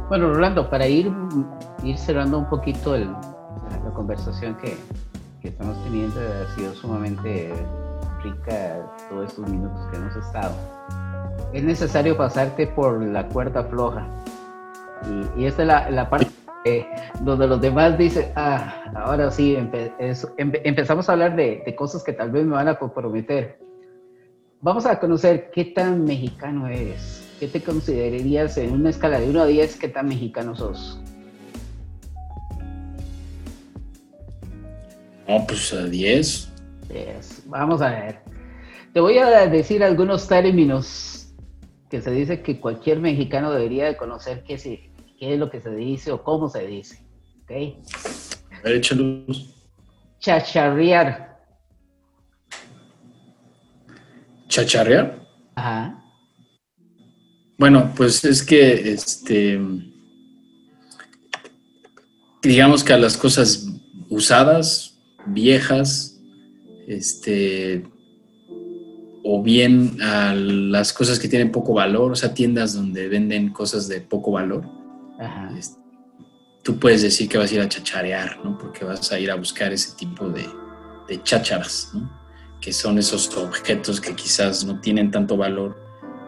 [0.09, 1.11] bueno, Rolando, para ir,
[1.83, 4.77] ir cerrando un poquito el, la, conversación que,
[5.41, 7.53] que estamos teniendo ha sido sumamente
[8.23, 10.55] rica todos estos minutos que hemos estado.
[11.53, 14.07] Es necesario pasarte por la cuerda floja.
[15.37, 16.31] Y, esta es la, parte
[17.21, 19.59] donde los demás dicen, ah, ahora sí,
[20.39, 23.59] empezamos a hablar de, de, cosas que tal vez me van a comprometer.
[24.61, 27.29] Vamos a conocer qué tan mexicano eres.
[27.41, 29.77] ¿Qué te considerarías en una escala de 1 a 10?
[29.77, 31.01] ¿Qué tan mexicano sos?
[35.27, 36.52] No, pues a 10.
[37.47, 38.21] Vamos a ver.
[38.93, 41.35] Te voy a decir algunos términos
[41.91, 44.57] que se dice que cualquier mexicano debería de conocer qué,
[45.19, 47.05] qué es lo que se dice o cómo se dice.
[47.43, 47.51] ¿Ok?
[48.65, 48.81] Ver,
[50.21, 51.39] Chacharrear.
[54.49, 55.27] ¿Chacharrear?
[55.55, 55.99] Ajá.
[57.59, 59.59] Bueno, pues es que este
[62.43, 63.67] digamos que a las cosas
[64.09, 66.12] usadas viejas,
[66.89, 67.85] este,
[69.25, 73.89] o bien a las cosas que tienen poco valor, o sea, tiendas donde venden cosas
[73.89, 74.65] de poco valor.
[75.57, 75.81] Este,
[76.63, 78.59] tú puedes decir que vas a ir a chacharear, ¿no?
[78.59, 80.47] Porque vas a ir a buscar ese tipo de,
[81.09, 82.11] de chácharas, ¿no?
[82.61, 85.77] Que son esos objetos que quizás no tienen tanto valor,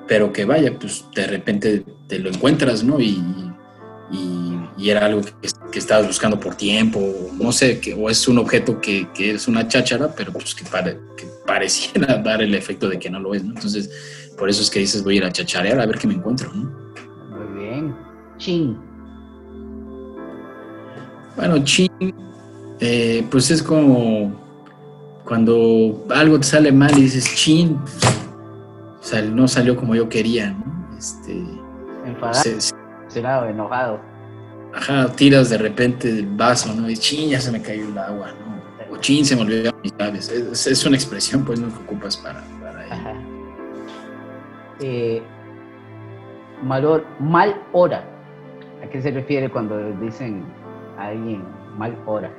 [0.06, 3.00] pero que vaya, pues de repente te lo encuentras, ¿no?
[3.00, 3.22] Y,
[4.10, 5.32] y, era algo que,
[5.70, 7.00] que, estabas buscando por tiempo,
[7.40, 10.64] no sé, que, o es un objeto que, que es una cháchara, pero pues que,
[10.64, 13.54] que, pareciera dar el efecto de que no lo es, ¿no?
[13.54, 16.14] Entonces, por eso es que dices, voy a ir a chacharear a ver qué me
[16.14, 16.70] encuentro, ¿no?
[17.36, 17.96] Muy bien.
[18.38, 18.78] Chin.
[21.36, 21.90] Bueno, chin,
[22.80, 24.40] eh, pues es como
[25.24, 27.78] cuando algo te sale mal y dices, chin,
[28.98, 30.96] pues, no salió como yo quería, ¿no?
[30.98, 31.44] Este,
[33.46, 34.00] enojado.
[34.74, 36.90] Ajá, tiras de repente el vaso, ¿no?
[36.90, 38.94] Y chin, ya se me cayó el agua, ¿no?
[38.94, 40.28] O chin, se me olvidó mis llaves.
[40.30, 43.14] Es, una expresión, pues, no que ocupas para, para Ajá.
[44.80, 45.22] Eh,
[46.62, 48.04] mal hora.
[48.82, 50.44] ¿A qué se refiere cuando dicen
[50.98, 51.42] a alguien
[51.78, 52.30] mal hora?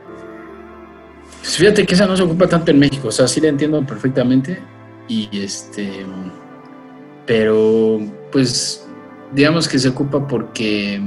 [1.39, 3.83] Pues fíjate que esa no se ocupa tanto en México, o sea, sí la entiendo
[3.85, 4.59] perfectamente.
[5.07, 6.05] Y este.
[7.25, 7.99] Pero,
[8.31, 8.87] pues,
[9.33, 11.01] digamos que se ocupa porque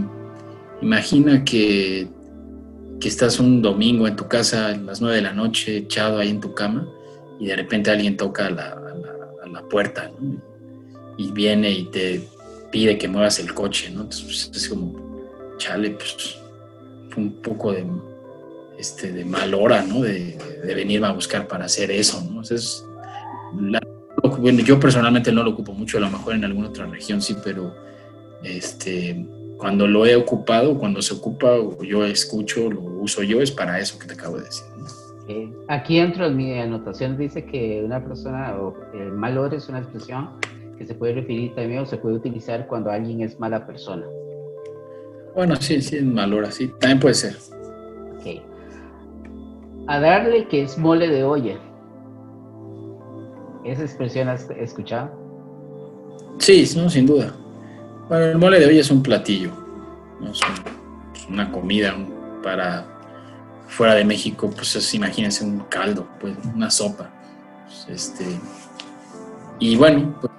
[0.80, 2.08] imagina que,
[3.00, 6.30] que estás un domingo en tu casa a las nueve de la noche echado ahí
[6.30, 6.88] en tu cama
[7.38, 8.84] y de repente alguien toca a la,
[9.70, 10.10] puerta
[11.18, 12.22] y viene y te
[12.70, 14.02] pide que muevas el coche, ¿no?
[14.02, 14.94] Entonces pues, es como,
[15.58, 16.38] chale, pues
[17.16, 17.84] un poco de,
[18.78, 20.00] este, de mal hora, ¿no?
[20.00, 22.40] De, venirme a buscar para hacer eso, ¿no?
[22.40, 22.84] Entonces,
[24.38, 27.36] bueno, yo personalmente no lo ocupo mucho, a lo mejor en alguna otra región sí,
[27.44, 27.74] pero
[28.42, 29.26] este,
[29.58, 33.78] cuando lo he ocupado, cuando se ocupa o yo escucho, lo uso yo, es para
[33.78, 34.64] eso que te acabo de decir.
[35.68, 40.30] Aquí dentro de mi anotación dice que una persona o el mal es una expresión
[40.78, 44.06] que se puede referir también o se puede utilizar cuando alguien es mala persona.
[45.34, 47.36] Bueno, sí, sí, es mal hora, sí, también puede ser.
[48.16, 48.42] Ok.
[49.88, 51.58] A darle que es mole de olla.
[53.64, 55.10] ¿Esa expresión has escuchado?
[56.38, 57.34] Sí, no, sin duda.
[58.08, 59.50] Bueno, el mole de hoy es un platillo,
[60.30, 60.40] es,
[61.28, 61.94] una comida
[62.42, 62.86] para
[63.66, 67.10] fuera de México, pues es, imagínense un caldo, pues una sopa.
[67.86, 68.24] este,
[69.58, 70.32] y bueno, pues,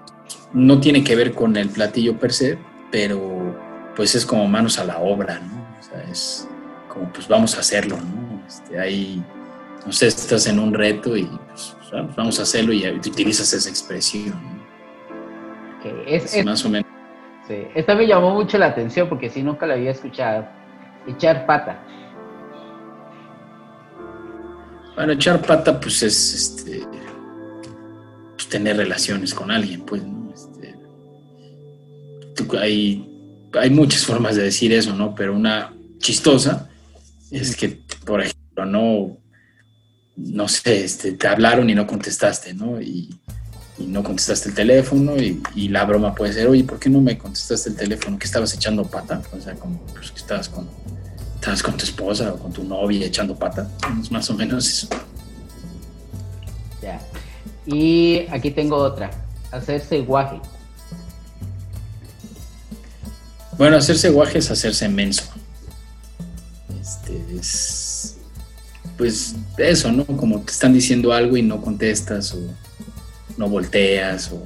[0.51, 2.57] no tiene que ver con el platillo per se,
[2.91, 3.55] pero
[3.95, 5.77] pues es como manos a la obra, ¿no?
[5.79, 6.47] O sea, es
[6.87, 8.43] como pues vamos a hacerlo, ¿no?
[8.47, 9.23] Este, ahí,
[9.85, 11.75] no sé, estás en un reto y pues,
[12.17, 14.41] vamos a hacerlo y utilizas esa expresión.
[14.41, 14.59] ¿no?
[16.07, 16.98] es, más o menos
[17.49, 20.47] esta me llamó mucho la atención porque sí nunca la había escuchado.
[21.07, 21.79] Echar pata.
[24.95, 26.83] Bueno, echar pata pues es este
[28.35, 30.31] pues, tener relaciones con alguien, pues, ¿no?
[30.33, 30.75] Este,
[32.57, 33.05] hay,
[33.53, 35.15] hay muchas formas de decir eso, ¿no?
[35.15, 36.69] Pero una chistosa
[37.31, 39.17] es que, por ejemplo, no,
[40.15, 42.81] no sé, este, te hablaron y no contestaste, ¿no?
[42.81, 43.09] Y,
[43.79, 47.17] y no contestaste el teléfono y, la broma puede ser, oye, ¿por qué no me
[47.17, 48.19] contestaste el teléfono?
[48.19, 49.21] ¿Que estabas echando pata?
[49.35, 50.67] O sea, como pues, que estabas con,
[51.35, 53.69] estabas con tu esposa o con tu novia echando pata.
[54.01, 54.87] Es más o menos eso.
[56.81, 56.99] Ya.
[57.65, 59.11] Y aquí tengo otra,
[59.51, 60.41] hacerse guaje.
[63.57, 65.23] Bueno, hacerse guaje es hacerse menso.
[66.81, 68.17] Este es,
[68.97, 70.05] pues eso, ¿no?
[70.05, 72.39] Como te están diciendo algo y no contestas o
[73.39, 74.43] no volteas o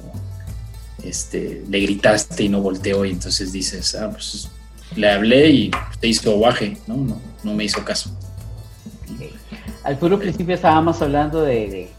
[1.02, 4.48] este, le gritaste y no volteó y entonces dices, ah, pues
[4.94, 5.70] le hablé y
[6.00, 6.96] te hizo guaje, ¿no?
[6.96, 8.10] No, no me hizo caso.
[9.82, 11.90] Al puro principio estábamos hablando de,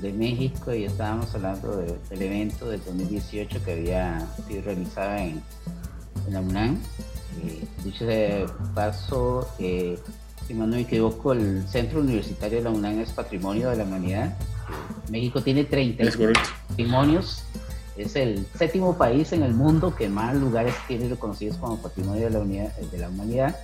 [0.00, 5.42] de, México y estábamos hablando del evento del 2018 que había sido realizado en,
[6.30, 6.78] la UNAM.
[7.44, 9.98] Eh, dicho de paso, eh,
[10.46, 14.36] si no me equivoco, el Centro Universitario de la UNAM es Patrimonio de la Humanidad.
[15.10, 16.04] México tiene 30
[16.68, 17.42] patrimonios.
[17.96, 22.30] Es el séptimo país en el mundo que más lugares tiene reconocidos como Patrimonio de
[22.30, 23.56] la, unidad, de la Humanidad.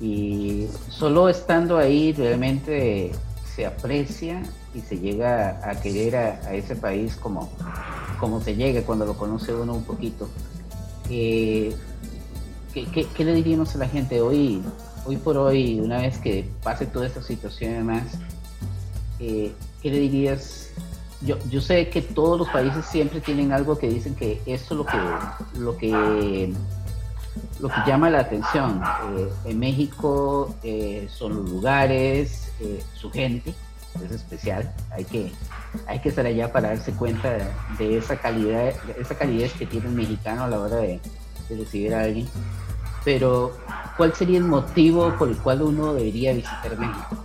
[0.00, 3.12] Y solo estando ahí realmente
[3.54, 4.42] se aprecia
[4.74, 7.50] y se llega a querer a, ese país como,
[8.18, 10.28] como se llega cuando lo conoce uno un poquito.
[11.10, 11.76] Eh,
[12.72, 14.62] ¿qué, qué, le diríamos a la gente hoy,
[15.04, 18.04] hoy por hoy, una vez que pase toda esta situación además?
[19.20, 19.52] Eh,
[19.82, 20.70] ¿Qué le dirías?
[21.20, 24.78] Yo, yo sé que todos los países siempre tienen algo que dicen que esto es
[24.78, 26.52] lo que, lo que
[27.60, 28.82] lo que llama la atención.
[29.16, 33.54] Eh, en México eh, son los lugares, eh, su gente,
[34.04, 34.72] es especial.
[34.90, 35.32] Hay que,
[35.86, 37.36] hay que estar allá para darse cuenta
[37.78, 41.00] de, esa calidad, esa calidez que tiene un mexicano a la hora de,
[41.50, 42.26] recibir a alguien.
[43.04, 43.56] Pero,
[43.96, 47.24] ¿cuál sería el motivo por el cual uno debería visitar México?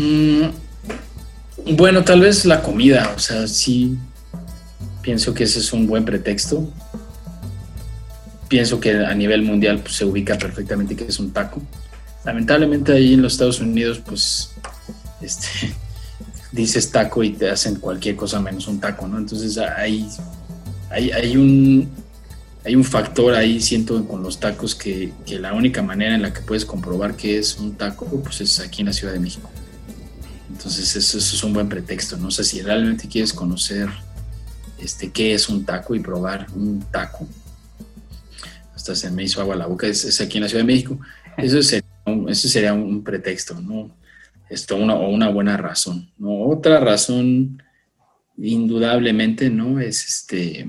[0.00, 3.98] Mm, bueno, tal vez la comida, o sea, sí
[5.02, 6.70] Pienso que ese es un buen pretexto.
[8.48, 11.62] Pienso que a nivel mundial pues, se ubica perfectamente que es un taco.
[12.24, 14.50] Lamentablemente ahí en los Estados Unidos, pues,
[15.22, 15.48] este,
[16.52, 19.16] dices taco y te hacen cualquier cosa menos un taco, ¿no?
[19.16, 20.06] Entonces hay,
[20.90, 21.88] hay, un,
[22.64, 26.32] hay un factor ahí, siento, con los tacos que, que, la única manera en la
[26.34, 29.48] que puedes comprobar que es un taco, pues es aquí en la Ciudad de México.
[30.50, 32.28] Entonces eso, eso es un buen pretexto, ¿no?
[32.28, 33.88] O sea, si realmente quieres conocer
[34.78, 37.26] este, qué es un taco y probar un taco.
[38.74, 40.98] Hasta se me hizo agua la boca, es, aquí en la Ciudad de México.
[41.36, 43.96] Eso sería un, eso sería un pretexto, ¿no?
[44.48, 46.40] Esto, una, o una buena razón, ¿no?
[46.42, 47.62] Otra razón,
[48.36, 49.80] indudablemente, ¿no?
[49.80, 50.68] Es este,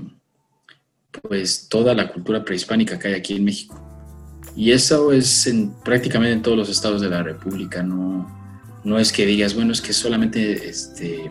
[1.20, 3.78] pues toda la cultura prehispánica que hay aquí en México.
[4.54, 8.41] Y eso es en, prácticamente en todos los estados de la República, no,
[8.84, 11.30] no es que digas, bueno, es que solamente este,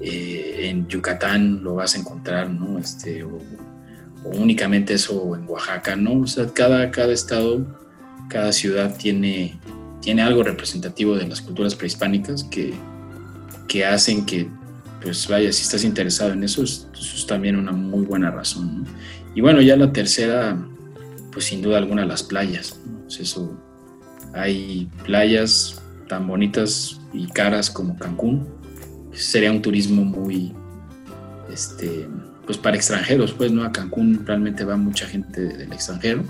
[0.00, 2.78] eh, en Yucatán lo vas a encontrar, ¿no?
[2.78, 3.38] Este, o,
[4.24, 6.20] únicamente eso en Oaxaca, ¿no?
[6.20, 7.66] O sea, cada, cada estado,
[8.28, 9.58] cada ciudad tiene,
[10.00, 12.72] tiene algo representativo de las culturas prehispánicas que,
[13.66, 14.48] que hacen que,
[15.02, 18.90] pues vaya, si estás interesado en eso, eso es también una muy buena razón, ¿no?
[19.34, 20.58] Y bueno, ya la tercera,
[21.32, 23.06] pues sin duda alguna las playas, ¿no?
[23.08, 23.56] Eso,
[24.34, 28.46] hay playas tan bonitas y caras como Cancún,
[29.12, 30.52] sería un turismo muy,
[31.52, 32.08] este,
[32.46, 33.64] pues para extranjeros, pues, ¿no?
[33.64, 36.24] A Cancún realmente va mucha gente del extranjero.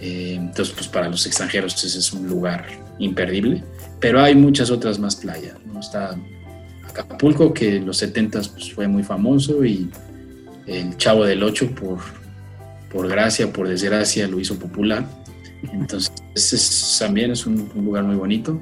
[0.00, 2.66] Eh, entonces, pues para los extranjeros ese es un lugar
[2.98, 3.62] imperdible.
[4.00, 5.80] Pero hay muchas otras más playas, ¿no?
[5.80, 6.16] Está
[6.88, 9.90] Acapulco, que en los 70 pues, fue muy famoso, y
[10.66, 11.98] el Chavo del Ocho, por,
[12.92, 15.06] por gracia, por desgracia, lo hizo popular.
[15.72, 18.60] Entonces, ese también es un lugar muy bonito.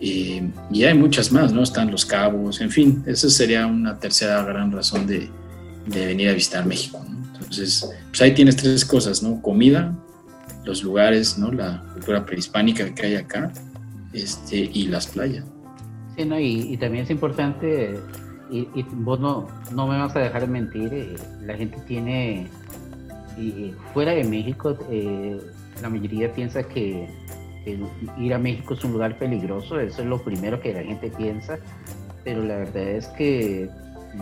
[0.00, 0.42] Y,
[0.82, 1.62] hay muchas más, ¿no?
[1.62, 5.30] Están los cabos, en fin, esa sería una tercera gran razón de,
[5.86, 7.04] de venir a visitar México.
[7.08, 7.24] ¿no?
[7.34, 9.40] Entonces, pues ahí tienes tres cosas, ¿no?
[9.40, 9.94] Comida,
[10.64, 11.52] los lugares, ¿no?
[11.52, 13.52] La cultura prehispánica que hay acá
[14.12, 15.44] este, y las playas.
[16.16, 16.38] Sí, ¿no?
[16.38, 17.98] y, y también es importante,
[18.50, 22.46] y, y, vos no, no me vas a dejar de mentir, eh, la gente tiene,
[23.36, 25.40] y fuera de México, eh,
[25.82, 27.08] la mayoría piensa que
[28.18, 31.58] ir a México es un lugar peligroso, eso es lo primero que la gente piensa,
[32.22, 33.68] pero la verdad es que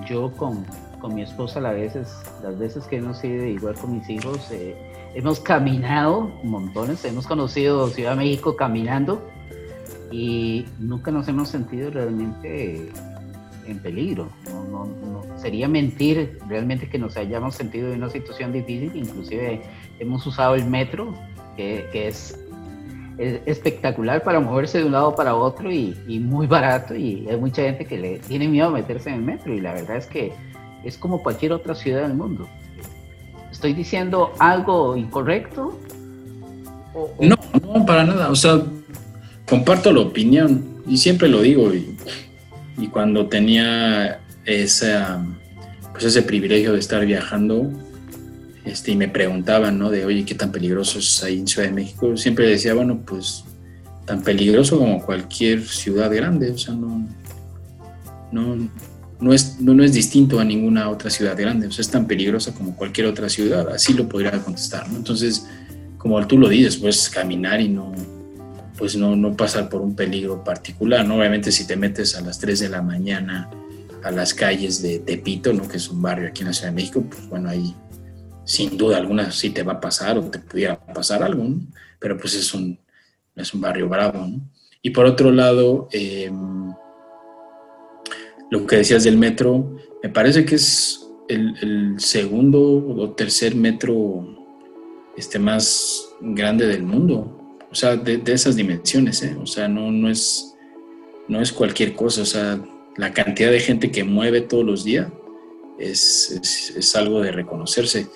[0.09, 0.64] yo con,
[1.01, 2.09] con mi esposa las veces,
[2.43, 4.76] las veces que hemos ido igual con mis hijos, eh,
[5.14, 9.22] hemos caminado montones, hemos conocido Ciudad de México caminando
[10.11, 12.90] y nunca nos hemos sentido realmente
[13.66, 14.28] en peligro.
[15.36, 19.62] Sería mentir realmente que nos hayamos sentido en una situación difícil, inclusive
[19.99, 21.14] hemos usado el metro,
[21.57, 22.38] que es
[23.23, 27.62] es espectacular para moverse de un lado para otro y, muy barato y hay mucha
[27.62, 30.33] gente que le tiene miedo a meterse en el metro y la verdad es que
[30.85, 32.49] es como cualquier otra ciudad del mundo.
[33.51, 35.79] ¿Estoy diciendo algo incorrecto?
[37.20, 38.31] No, no, para nada.
[38.31, 38.61] O sea,
[39.49, 41.97] comparto la opinión y siempre lo digo y,
[42.77, 45.25] y cuando tenía esa,
[45.93, 47.70] pues ese privilegio de estar viajando,
[48.65, 49.91] este, y me preguntaban, ¿no?
[49.91, 52.17] De, oye, ¿qué tan peligroso es ahí en Ciudad de México?
[52.17, 53.45] Siempre decía, bueno, pues
[54.05, 57.07] tan peligroso como cualquier ciudad grande, o sea, no,
[58.33, 58.69] no,
[59.21, 62.53] no, es, no, es distinto a ninguna otra ciudad grande, o sea, es tan peligrosa
[62.53, 64.97] como cualquier otra ciudad, así lo podría contestar, ¿no?
[64.97, 65.47] Entonces,
[65.99, 67.93] como tú lo dices, puedes caminar y no,
[68.77, 71.17] pues no, no pasar por un peligro particular, ¿no?
[71.17, 73.49] Obviamente si te metes a las 3 de la mañana
[74.03, 75.69] a las calles de Tepito, ¿no?
[75.69, 77.73] Que es un barrio aquí en la Ciudad de México, pues bueno, ahí
[78.45, 81.45] sin duda alguna sí te va a pasar o te pudiera pasar algo.
[81.99, 82.78] Pero pues es un,
[83.36, 84.40] es un barrio bravo, ¿no?
[84.82, 86.72] Y por otro lado, em,
[88.51, 94.26] lo que decías del metro, me parece que es el, segundo o tercer metro
[95.16, 97.38] este, más grande del mundo.
[97.70, 99.36] O sea, de, esas dimensiones, ¿eh?
[99.40, 100.55] O sea, no, no, es,
[101.28, 102.22] no es cualquier cosa.
[102.22, 102.61] O sea,
[102.97, 105.09] la cantidad de gente que mueve todos los días
[105.78, 108.09] es, es, algo de reconocerse.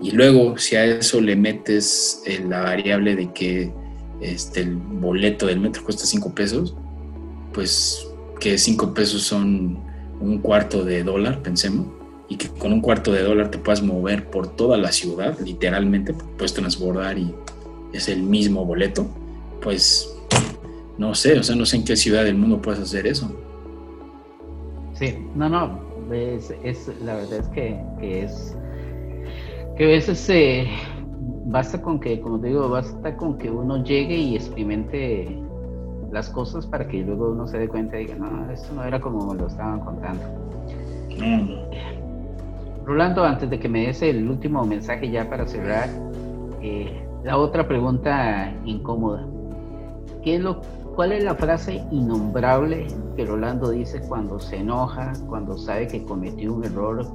[0.00, 3.72] Y luego, si a eso le metes la variable de que
[4.20, 6.74] este, el boleto del metro cuesta 5 pesos,
[7.52, 8.06] pues
[8.38, 9.78] que 5 pesos son
[10.20, 11.86] un cuarto de dólar, pensemos,
[12.28, 16.14] y que con un cuarto de dólar te puedas mover por toda la ciudad, literalmente,
[16.14, 17.34] puedes transbordar y
[17.92, 19.06] es el mismo boleto,
[19.60, 20.16] pues
[20.96, 23.34] no sé, o sea, no sé en qué ciudad del mundo puedes hacer eso.
[24.94, 25.80] Sí, no, no,
[26.12, 26.52] es,
[27.02, 28.54] la verdad es que, es
[29.80, 30.68] que a veces eh,
[31.46, 35.42] basta con que, como te digo, basta con que uno llegue y experimente
[36.12, 39.00] las cosas para que luego uno se dé cuenta y diga, no, esto no era
[39.00, 40.22] como me lo estaban contando.
[41.18, 42.84] Mm.
[42.84, 45.88] Rolando, antes de que me des el último mensaje ya para cerrar,
[46.60, 49.26] eh, la otra pregunta incómoda.
[50.22, 50.60] ¿Qué es lo,
[50.94, 56.52] ¿Cuál es la frase innombrable que Rolando dice cuando se enoja, cuando sabe que cometió
[56.52, 57.06] un error,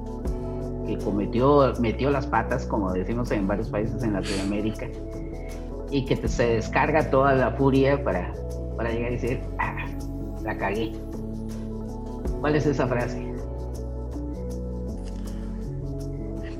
[0.86, 4.88] que cometió, metió las patas, como decimos en varios países en Latinoamérica,
[5.90, 8.32] y que se descarga toda la furia para
[8.76, 9.86] para llegar y decir, ah,
[10.44, 10.92] la cagué.
[12.40, 13.26] ¿Cuál es esa frase?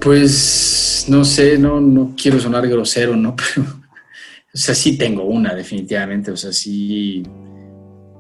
[0.01, 3.37] Pues no sé, no, no quiero sonar grosero, ¿no?
[3.55, 6.31] Pero, o sea, sí tengo una, definitivamente.
[6.31, 7.23] O sea, sí.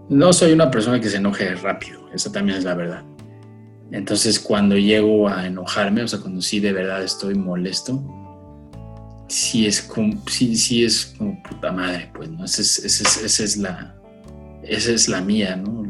[0.08, 3.02] No soy una persona que se enoje rápido, esa también es la verdad.
[3.92, 8.02] Entonces, cuando llego a enojarme, o sea, cuando sí de verdad estoy molesto,
[9.28, 12.44] sí es como, sí, sí es como puta madre, pues, ¿no?
[12.44, 13.94] Esa es, esa es, la,
[14.62, 15.86] esa es la mía, ¿no?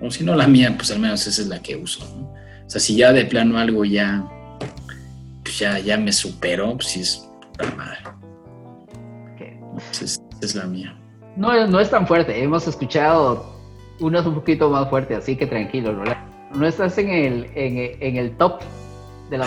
[0.00, 2.24] o si no la mía, pues al menos esa es la que uso, ¿no?
[2.66, 4.24] O sea, si ya de plano algo ya,
[5.42, 7.98] pues ya, ya me superó, pues sí es puta madre.
[9.90, 10.96] Esa es, la mía.
[11.36, 13.54] No, no es tan fuerte, hemos escuchado
[14.00, 16.04] unas un poquito más fuerte, así que tranquilo, ¿no?
[16.54, 18.60] No estás en el, en, el top
[19.30, 19.46] de la...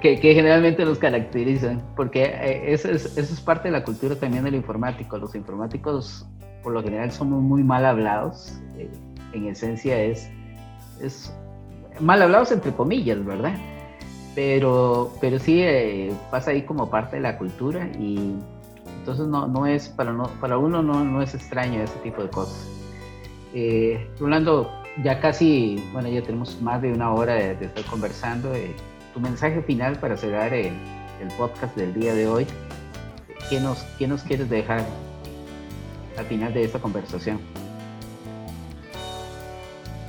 [0.00, 4.44] que, generalmente los caracterizan, porque eh, eso es, eso es parte de la cultura también
[4.44, 5.16] del informático.
[5.16, 6.26] Los informáticos
[6.62, 8.90] por lo general somos muy mal hablados, eh,
[9.32, 10.30] en esencia es,
[11.00, 11.34] es
[11.98, 13.54] mal hablados entre comillas, ¿verdad?
[14.34, 18.36] Pero, pero sí eh, pasa ahí como parte de la cultura y
[18.98, 22.28] entonces no, no es, para, no, para uno no, no es extraño ese tipo de
[22.28, 22.68] cosas.
[24.18, 28.54] Rolando, ya casi, bueno, ya tenemos más de una hora de, estar conversando.
[28.54, 28.74] Eh,
[29.14, 30.72] tu mensaje final para cerrar el,
[31.38, 32.46] podcast del día de hoy,
[33.48, 34.84] ¿qué nos, qué nos quieres dejar
[36.18, 37.38] al final de esta conversación?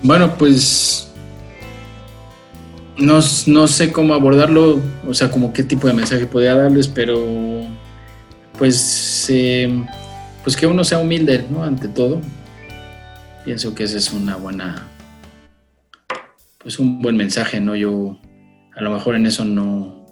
[0.01, 1.13] Bueno, pues
[2.97, 7.23] no, no, sé cómo abordarlo, o sea, como qué tipo de mensaje podría darles, pero
[8.57, 9.85] pues, eh,
[10.43, 11.63] pues que uno sea humilde, ¿no?
[11.63, 12.21] Ante todo.
[13.45, 14.87] Pienso que ese es una buena,
[16.59, 17.75] pues un buen mensaje, ¿no?
[17.75, 18.17] Yo
[18.75, 20.05] a lo mejor en eso no,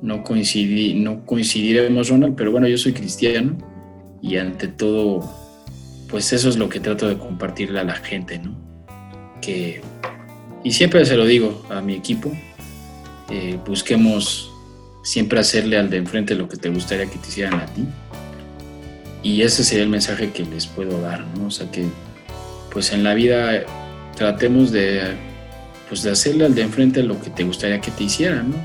[0.00, 3.56] no coincidí, no coincidiremos, Ronald, pero bueno, yo soy cristiano
[4.22, 5.20] y ante todo,
[6.08, 8.56] pues eso es lo que trato de compartirle a la gente, ¿no?
[9.40, 9.82] Que,
[10.64, 12.32] y siempre se lo digo a mi equipo,
[13.30, 14.50] eh, busquemos
[15.02, 17.86] siempre hacerle al de enfrente lo que te gustaría que te hicieran a ti.
[19.22, 21.46] Y ese sería el mensaje que les puedo dar, ¿no?
[21.46, 21.86] O sea que,
[22.76, 23.62] pues en la vida
[24.16, 25.14] tratemos de,
[25.88, 28.56] pues de hacerle al de enfrente lo que te gustaría que te hicieran, ¿no?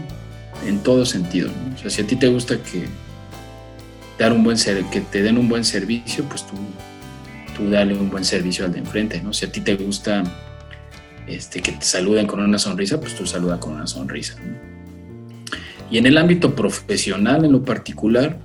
[0.68, 1.74] En todo sentido, ¿no?
[1.74, 2.88] O sea, si a ti te gusta que
[4.20, 4.58] dar un buen
[4.92, 6.56] que te den un buen servicio, pues tú,
[7.56, 9.32] tú dale un buen servicio al de enfrente, ¿no?
[9.32, 10.24] Si a ti te gusta
[11.26, 14.36] este, que te saluden con una sonrisa, pues tú saluda con una sonrisa.
[15.90, 18.38] Y en el ámbito profesional, en lo particular,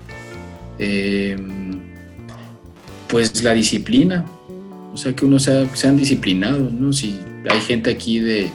[0.78, 1.80] em,
[3.08, 4.24] pues la disciplina,
[4.96, 6.90] o sea, que uno sea, sean disciplinados, ¿no?
[6.90, 7.20] Si
[7.50, 8.50] hay gente aquí de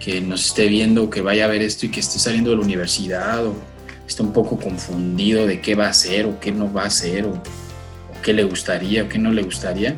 [0.00, 2.62] que nos esté viendo, que vaya a ver esto y que esté saliendo de la
[2.62, 3.54] universidad o
[4.04, 7.24] está un poco confundido de qué va a hacer o qué no va a hacer
[7.24, 7.40] o,
[8.20, 9.96] qué le gustaría o qué no le gustaría,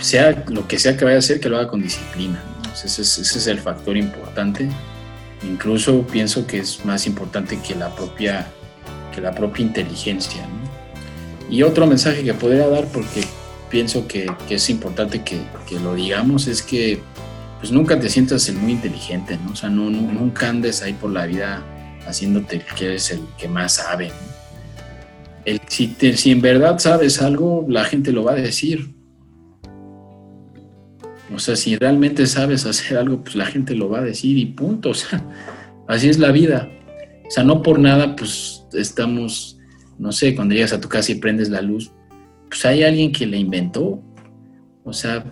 [0.00, 2.42] sea lo que sea que vaya a hacer, que lo haga con disciplina.
[2.72, 4.70] Ese, es, el factor importante.
[5.42, 8.46] Incluso pienso que es más importante que la propia,
[9.14, 10.42] que la propia inteligencia.
[11.50, 13.24] Y otro mensaje que podría dar, porque
[13.74, 15.40] pienso que, es importante que,
[15.80, 17.00] lo digamos, es que
[17.58, 19.50] pues nunca te sientas el muy inteligente, ¿no?
[19.50, 21.60] O sea, nunca andes ahí por la vida
[22.06, 24.12] haciéndote que eres el que más sabe.
[25.44, 28.94] El, si, si en verdad sabes algo, la gente lo va a decir.
[31.34, 34.46] O sea, si realmente sabes hacer algo, pues la gente lo va a decir y
[34.46, 34.90] punto.
[34.94, 35.20] O sea,
[35.88, 36.70] así es la vida.
[37.26, 39.58] O sea, no por nada, pues estamos,
[39.98, 41.90] no sé, cuando llegas a tu casa y prendes la luz,
[42.54, 44.00] pues hay alguien que la inventó.
[44.84, 45.24] O sea,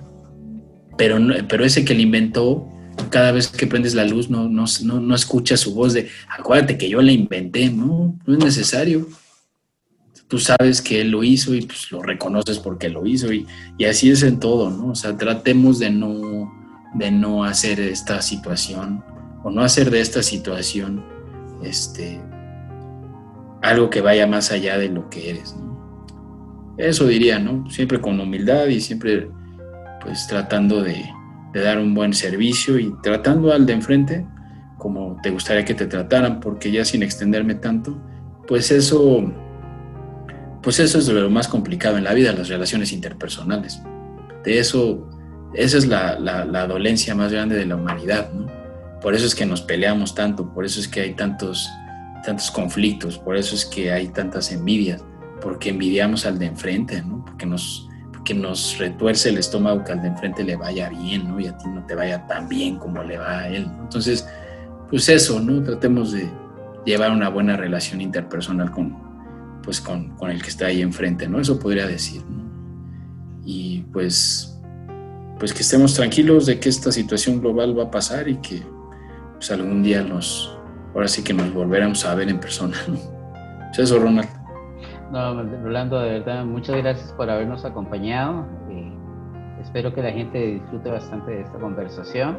[0.99, 1.19] pero,
[1.49, 2.69] pero ese que la inventó,
[3.11, 6.77] cada vez que prendes la luz, no, no, no, no escuchas su voz de, acuérdate
[6.77, 9.07] que yo la inventé, no, no es necesario.
[10.27, 13.47] Tú sabes que él lo hizo y pues lo reconoces porque lo hizo y,
[13.79, 14.89] y así es en todo, ¿no?
[14.89, 16.53] O sea, tratemos de no,
[16.95, 19.05] de no hacer esta situación
[19.45, 21.05] o no hacer de esta situación
[21.63, 22.21] este,
[23.63, 25.55] algo que vaya más allá de lo que eres.
[26.77, 27.69] Eso diría, ¿no?
[27.71, 29.29] Siempre con humildad y siempre
[30.03, 31.05] pues tratando de,
[31.55, 34.27] dar un buen servicio y tratando al de enfrente
[34.79, 38.03] como te gustaría que te trataran, porque ya sin extenderme tanto,
[38.49, 39.33] pues eso,
[40.61, 43.81] pues eso es lo más complicado en la vida, las relaciones interpersonales.
[44.43, 45.09] De eso,
[45.55, 48.49] esa es la, la dolencia más grande de la humanidad, ¿no?
[49.03, 51.69] Por eso es que nos peleamos tanto, por eso es que hay tantos,
[52.25, 55.05] tantos conflictos, por eso es que hay tantas envidias,
[55.43, 57.25] porque envidiamos al de enfrente, ¿no?
[57.25, 61.41] Porque nos, porque nos retuerce el estómago que al de enfrente le vaya bien, ¿no?
[61.41, 63.67] Y a ti no te vaya tan bien como le va a él.
[63.81, 64.27] Entonces,
[64.89, 65.63] pues eso, ¿no?
[65.63, 66.31] Tratemos de
[66.87, 68.97] llevar una buena relación interpersonal con,
[69.63, 71.41] pues con, con el que está ahí enfrente, ¿no?
[71.41, 72.43] Eso podría decir, ¿no?
[73.45, 74.61] Y pues,
[75.39, 78.63] pues que estemos tranquilos de que esta situación global va a pasar y que
[79.35, 80.57] pues algún día nos,
[80.95, 82.77] ahora sí que nos volveremos a ver en persona.
[82.87, 82.97] ¿no?
[83.75, 84.42] Pues eso, Ronald.
[85.13, 88.47] No, Rolando, de verdad, muchas gracias por habernos acompañado.
[88.71, 88.91] Eh,
[89.61, 92.39] espero que la gente disfrute bastante de esta conversación.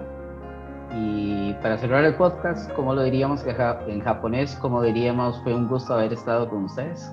[0.92, 3.42] Y para cerrar el podcast, ¿cómo lo diríamos
[3.88, 4.58] en japonés?
[4.60, 7.12] ¿Cómo diríamos, fue un gusto haber estado con ustedes?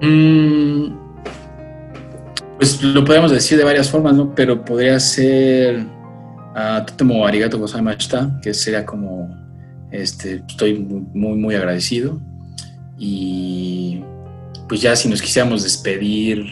[0.00, 0.96] Mm,
[2.56, 4.34] pues lo podemos decir de varias formas, ¿no?
[4.34, 5.84] Pero podría ser
[6.54, 9.28] a Totemo Arigato Gozaimashita, que sería como,
[9.90, 10.78] este, estoy
[11.12, 12.18] muy, muy agradecido.
[12.98, 14.02] Y
[14.68, 16.44] pues ya si nos quisiéramos despedir,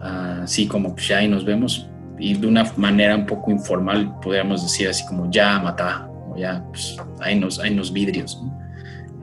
[0.00, 1.86] así como pues ya ahí nos vemos,
[2.18, 6.64] y de una manera un poco informal, podríamos decir así como ya mata, o ya,
[6.68, 8.40] pues ahí nos, hay nos vidrios.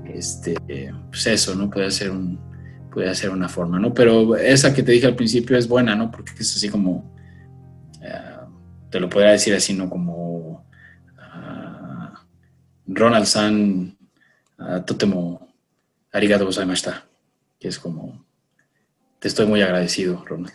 [0.05, 0.55] Este,
[1.09, 1.69] pues eso, ¿no?
[1.69, 2.39] Puede ser un,
[2.91, 3.93] puede ser una forma, ¿no?
[3.93, 6.09] Pero esa que te dije al principio es buena, ¿no?
[6.09, 7.15] Porque es así como
[8.95, 9.89] te lo podría decir así, ¿no?
[9.89, 10.57] Como uh,
[12.87, 13.97] Ronald San,
[14.57, 15.44] uh, Totemo
[16.15, 17.05] Arigato gozaimashita,
[17.59, 18.23] que es como,
[19.19, 20.53] te estoy muy agradecido, Ronald.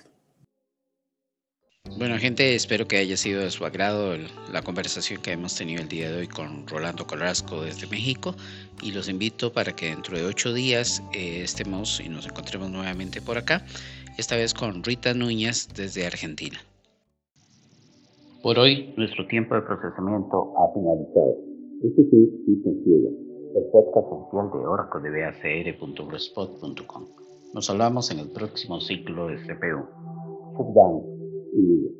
[1.99, 4.16] Bueno, gente, espero que haya sido de su agrado
[4.51, 8.35] la conversación que hemos tenido el día de hoy con Rolando Colarasco desde México
[8.81, 13.20] y los invito para que dentro de ocho días eh, estemos y nos encontremos nuevamente
[13.20, 13.62] por acá,
[14.16, 16.59] esta vez con Rita Núñez desde Argentina.
[18.43, 21.37] Por hoy, nuestro tiempo de procesamiento ha finalizado.
[21.85, 23.11] Este fue Cita Ciega,
[23.55, 27.06] el podcast oficial de Oracle de BACR.blogspot.com.
[27.52, 29.86] Nos hablamos en el próximo ciclo de CPU.
[30.74, 31.02] Down
[31.55, 31.99] y